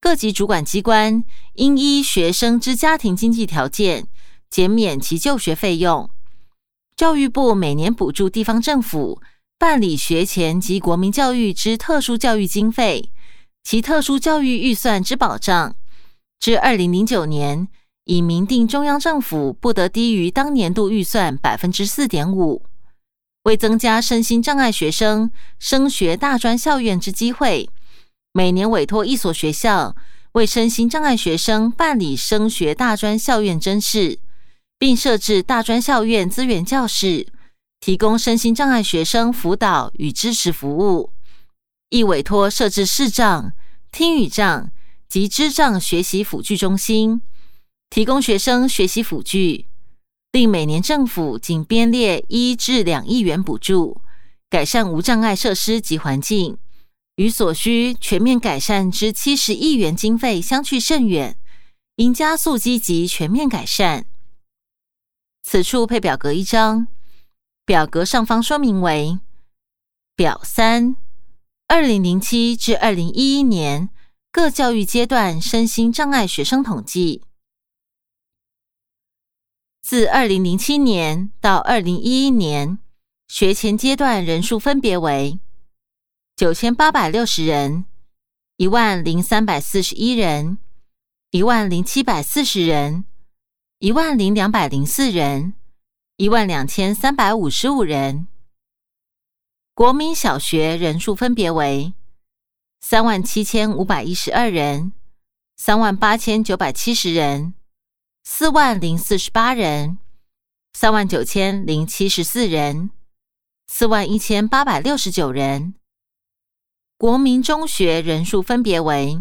[0.00, 1.22] 各级主管机关
[1.54, 4.08] 应依学生之家庭经济条件
[4.50, 6.10] 减免其就学费用。
[7.02, 9.20] 教育部每年补助地方政府。
[9.58, 13.10] 办理学前及国民教育之特殊教育经费，
[13.64, 15.74] 其特殊教育预算之保障，
[16.38, 17.66] 至二零零九年
[18.04, 22.62] 已明定中央政府不得低于当年度预算百分之四点五。
[23.42, 27.68] 为增加身心障碍学生升学大专校院之机会，
[28.32, 29.96] 每年委托一所学校
[30.34, 34.20] 为身心障碍学生办理升学大专校院甄试，
[34.82, 37.28] 并设置大专校院资源教室。
[37.78, 41.12] 提供身心障碍学生辅导与支持服务，
[41.90, 43.52] 亦委托设置视障、
[43.92, 44.72] 听语障
[45.08, 47.22] 及智障学习辅具中心，
[47.90, 49.66] 提供学生学习辅具，
[50.32, 54.00] 并每年政府仅编列一至两亿元补助，
[54.50, 56.58] 改善无障碍设施及环境，
[57.14, 61.36] 与所需全面改善之七十亿元经费相去甚远，
[61.96, 64.06] 应加速积极全面改善。
[65.42, 66.88] 此处配表格一张。
[67.64, 69.20] 表格上方说明为
[70.16, 70.96] 表三：
[71.68, 73.90] 二零零七至二零一一年
[74.32, 77.22] 各教育阶段身心障碍学生统计。
[79.80, 82.78] 自二零零七年到二零一一年，
[83.28, 85.38] 学前阶段人数分别为
[86.36, 87.84] 九千八百六十人、
[88.56, 90.58] 一万零三百四十一人、
[91.30, 93.04] 一万零七百四十人、
[93.82, 95.54] 一万零两百零四人。
[96.16, 98.28] 一万两千三百五十五人，
[99.74, 101.92] 国民小学人数分别为
[102.80, 104.92] 三万七千五百一十二人、
[105.56, 107.54] 三万八千九百七十人、
[108.22, 109.98] 四万零四十八人、
[110.74, 112.92] 三万九千零七十四人、
[113.66, 115.74] 四万一千八百六十九人。
[116.96, 119.20] 国民中学人数分别为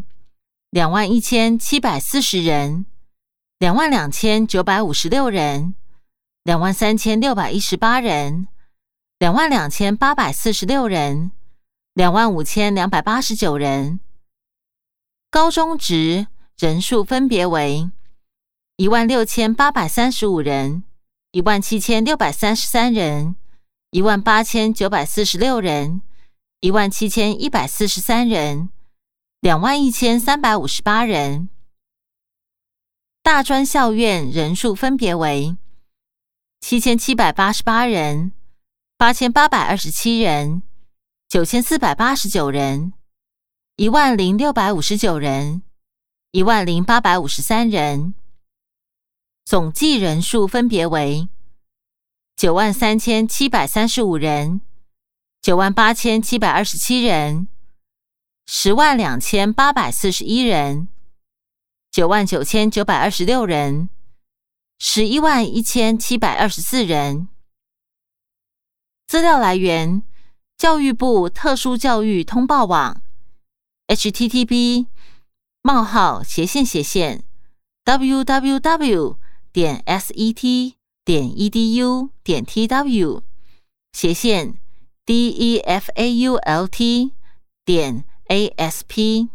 [0.69, 2.85] 两万一千七百四十人、
[3.61, 5.75] 两万两千九百五十六人。
[6.41, 8.47] 两万三千六百一十八人，
[9.19, 11.31] 两万两千八百四十六人，
[11.93, 13.99] 两万五千两百八十九人。
[15.29, 16.25] 高中职
[16.57, 17.91] 人数分别为
[18.77, 20.83] 一万六千八百三十五人，
[21.29, 23.35] 一万七千六百三十三人，
[23.91, 26.01] 一万八千九百四十六人，
[26.61, 28.71] 一万七千一百四十三人，
[29.39, 31.49] 两万一千三百五十八人。
[33.23, 35.55] 大专校院人数分别为。
[36.59, 38.31] 七千七百八十八人，
[38.97, 40.63] 八千八百二十七人，
[41.29, 42.93] 九千四百八十九人，
[43.75, 45.61] 一万零六百五十九人，
[46.31, 48.15] 一万零八百五十三人。
[49.45, 51.29] 总计人数分别为
[52.35, 54.61] 九万三千七百三十五人，
[55.43, 57.47] 九万八千七百二十七人，
[58.47, 60.87] 十万两千八百四十一人，
[61.91, 63.89] 九万九千九百二十六人。
[64.79, 67.27] 十一万一千七百二十四人。
[69.07, 70.01] 资料来源：
[70.57, 73.01] 教育部特殊教育通报网
[73.87, 74.87] ，http:
[75.61, 77.25] 冒号斜线斜线
[77.83, 79.17] www.
[79.51, 80.75] 点 set.
[81.03, 82.11] 点 edu.
[82.23, 83.21] 点 tw
[83.91, 84.57] 斜线
[85.05, 87.11] default.
[87.65, 89.27] 点 asp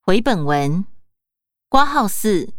[0.00, 0.86] 回本文
[1.70, 2.54] 挂号四。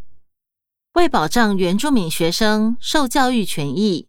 [0.94, 4.08] 为保障原住民学生受教育权益，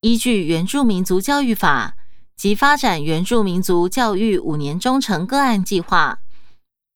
[0.00, 1.94] 依据《原住民族教育法》
[2.34, 6.18] 及发展原住民族教育五年中程个案计划，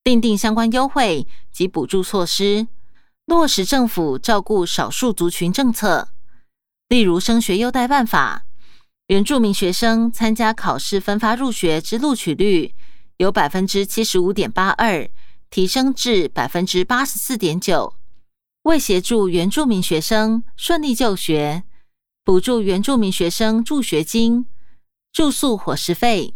[0.02, 2.66] 订定相关优惠及补助措施，
[3.26, 6.08] 落实政府照顾少数族群政策，
[6.88, 8.46] 例如升学优待办法，
[9.06, 12.74] 原住民学生参加考试分发入学之录取率
[13.18, 15.08] 有百分之七十五点八二
[15.50, 17.94] 提升至百分之八十四点九。
[18.62, 21.62] 为协助原住民学生顺利就学，
[22.24, 24.46] 补助原住民学生助学金、
[25.12, 26.34] 住宿伙食费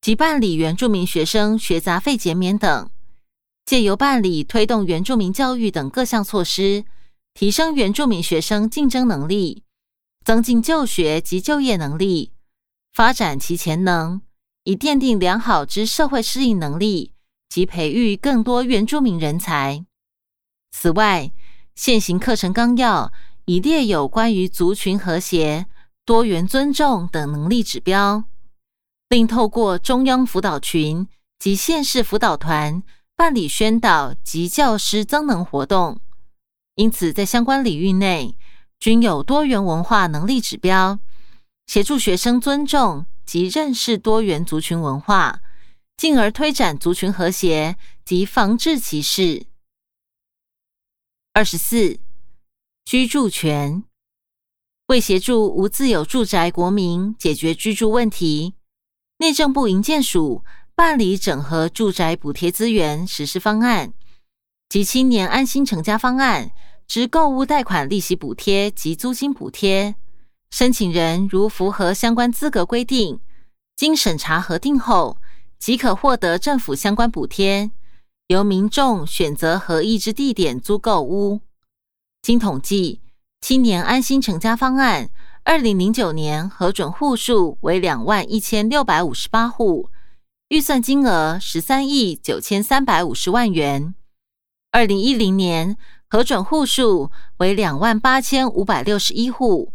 [0.00, 2.90] 及办理原住民学生学杂费减免等。
[3.66, 6.84] 借由办理推动原住民教育等各项措施，
[7.34, 9.64] 提升原住民学生竞争能力，
[10.24, 12.32] 增进就学及就业能力，
[12.92, 14.22] 发展其潜能，
[14.62, 17.12] 以奠定良好之社会适应能力
[17.48, 19.84] 及培育更多原住民人才。
[20.70, 21.30] 此外，
[21.74, 23.12] 现行课程纲要
[23.44, 25.66] 已列有关于族群和谐、
[26.04, 28.24] 多元尊重等能力指标，
[29.08, 32.82] 并透过中央辅导群及县市辅导团。
[33.18, 35.98] 办理宣导及教师增能活动，
[36.74, 38.36] 因此在相关领域内
[38.78, 40.98] 均有多元文化能力指标，
[41.66, 45.40] 协助学生尊重及认识多元族群文化，
[45.96, 49.46] 进而推展族群和谐及防治歧视。
[51.32, 51.98] 二十四，
[52.84, 53.84] 居住权
[54.86, 58.54] 为协助无自有住宅国民解决居住问题，
[59.18, 60.44] 内政部营建署。
[60.78, 63.94] 办理整合住宅补贴资源实施方案
[64.68, 66.50] 及青年安心成家方案
[66.86, 69.94] 之购物贷款利息补贴及租金补贴，
[70.50, 73.18] 申请人如符合相关资格规定，
[73.74, 75.16] 经审查核定后，
[75.58, 77.70] 即可获得政府相关补贴，
[78.28, 81.40] 由民众选择合意之地点租购屋。
[82.22, 83.00] 经统计，
[83.40, 85.10] 青年安心成家方案
[85.44, 89.90] 二零零九年核准户数为两万一千六百五十八户。
[90.48, 93.94] 预算金额十三亿九千三百五十万元。
[94.70, 95.76] 二零一零年
[96.06, 99.72] 核准户数为两万八千五百六十一户，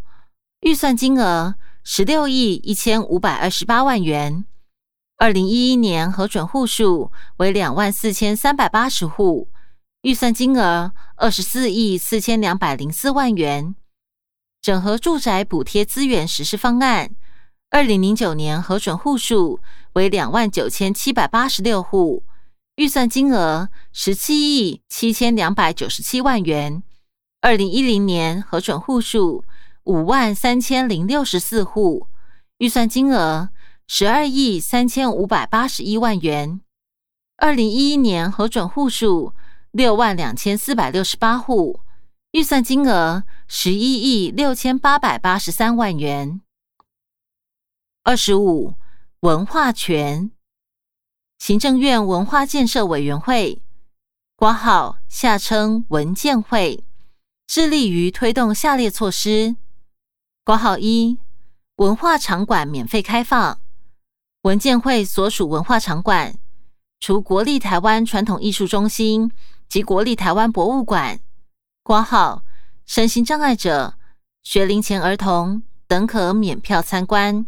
[0.62, 4.46] 预算金额十六亿一千五百二十八万元。
[5.22, 9.50] 二零一一年核准户数为两万四千三百八十户，
[10.02, 13.76] 预算金额二十四亿四千两百零四万元。
[14.64, 17.12] 整合住宅补贴资源实施方案。
[17.70, 19.60] 二零零九年核准户数
[19.94, 22.24] 为两万九千七百八十六户，
[22.78, 26.82] 预算金额十七亿七千两百九十七万元。
[27.42, 29.44] 二零一零年核准户数
[29.84, 32.08] 五万三千零六十四户，
[32.58, 33.50] 预算金额
[33.94, 36.62] 十二亿三千五百八十一万元。
[37.36, 39.34] 二零一一年核准户数
[39.72, 41.82] 六万两千四百六十八户，
[42.32, 46.39] 预算金额十一亿六千八百八十三万元。
[48.04, 48.76] 二十五，
[49.20, 50.32] 文化权。
[51.38, 53.62] 行政院文化建设委员会
[54.38, 56.86] （括号下称文建会）
[57.46, 59.58] 致力于推动下列措施：
[60.46, 61.20] 括号一，
[61.76, 63.60] 文化场馆免费开放。
[64.44, 66.34] 文建会所属文化场馆，
[67.00, 69.32] 除国立台湾传统艺术中心
[69.70, 71.20] 及国立台湾博物馆
[71.84, 72.44] （挂号
[72.88, 74.00] 身心障碍者、
[74.42, 77.46] 学龄前儿童等可免票参观）。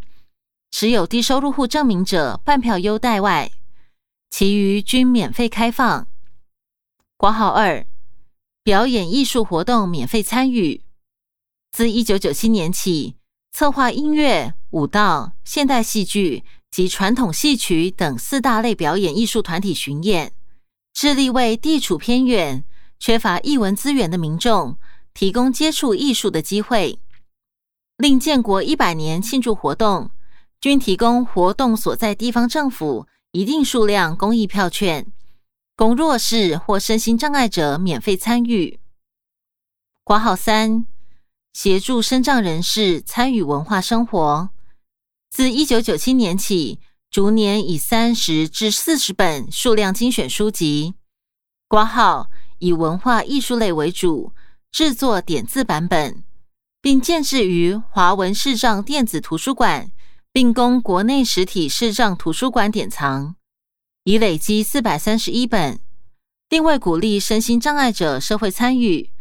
[0.70, 3.52] 持有低收入户证明者半票优待外，
[4.30, 6.08] 其余均免费开放。
[7.18, 7.86] 挂号二，
[8.64, 10.84] 表演艺术活动免费参与。
[11.72, 13.16] 自一九九七年起，
[13.52, 16.44] 策划音乐、舞蹈、现代戏剧
[16.74, 20.34] 及传统戏曲等四大类表演艺术团体巡演，
[20.92, 22.64] 致力为地处偏远、
[22.98, 24.80] 缺乏艺文资源的民众
[25.14, 26.98] 提供接触艺术的机会。
[27.98, 30.10] 令建国一百年庆祝活动。
[30.60, 35.06] 均提供活动所在地方政府一定数量公益票券，
[35.76, 38.80] 供弱势或身心障碍者免费参与。
[40.06, 40.88] 挂号三，
[41.52, 44.50] 协助身障人士参与文化生活。
[45.36, 46.80] 自一九九七年起，
[47.10, 50.94] 逐年以三十至四十本数量精选书籍，
[51.68, 52.30] 挂号
[52.60, 54.32] 以文化艺术类为主，
[54.72, 56.24] 制作点字版本，
[56.80, 59.92] 并建置于华文视障电子图书馆。
[60.32, 63.36] 并供国内实体视障图书馆典藏，
[64.04, 65.80] 已累积四百三十一本。
[66.50, 69.12] 定位鼓励身心障碍者社会参与，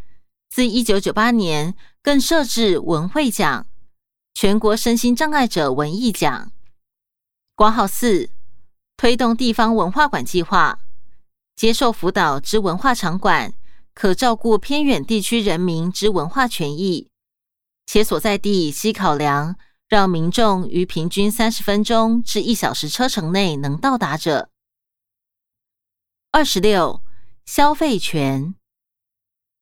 [0.49, 3.67] 自一九九八年更设置文会奖、
[4.35, 6.53] 全国身心障碍者文艺奖。
[7.55, 8.31] 挂号四，
[8.97, 10.81] 推动地方文化馆计划，
[11.55, 13.53] 接受辅导之文化场馆，
[13.95, 17.09] 可照顾偏远地区人民之文化权益，
[17.87, 19.57] 且所在地需考量。
[19.89, 24.49] 让民众于平均三十分钟至一小时车程内能到达者。
[26.31, 27.03] 二十六，
[27.45, 28.55] 消费权。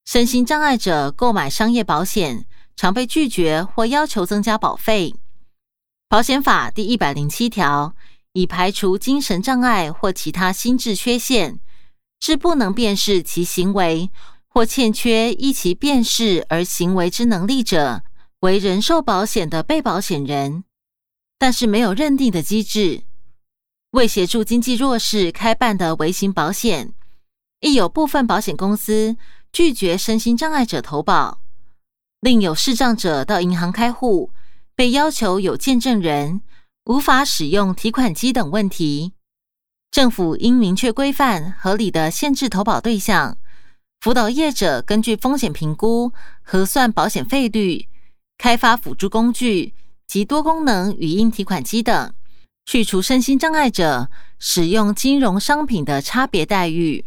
[0.05, 2.47] 身心障碍者购买商业保险，
[2.77, 5.15] 常被拒绝或要求增加保费。
[6.09, 7.95] 保险法第一百零七条，
[8.33, 11.61] 以排除精神障碍或其他心智缺陷，
[12.19, 14.11] 致不能辨识其行为
[14.49, 18.03] 或欠缺依其辨识而行为之能力者，
[18.41, 20.65] 为人寿保险的被保险人，
[21.39, 23.05] 但是没有认定的机制。
[23.93, 26.95] 为协助经济弱势开办的微型保险，
[27.61, 29.17] 亦有部分保险公司
[29.53, 31.40] 拒绝身心障碍者投保，
[32.21, 34.31] 另有视障者到银行开户。
[34.77, 36.41] 被要求有见证人，
[36.87, 39.13] 无法使用提款机等问题，
[39.91, 43.37] 政府应明确规范合理的限制投保对象，
[44.01, 47.91] 辅导业者根据风险评估核算保险费率，
[48.39, 49.75] 开发辅助工具
[50.07, 52.15] 及多功能语音提款机等，
[52.65, 54.09] 去除身心障碍者
[54.39, 57.05] 使用金融商品的差别待遇。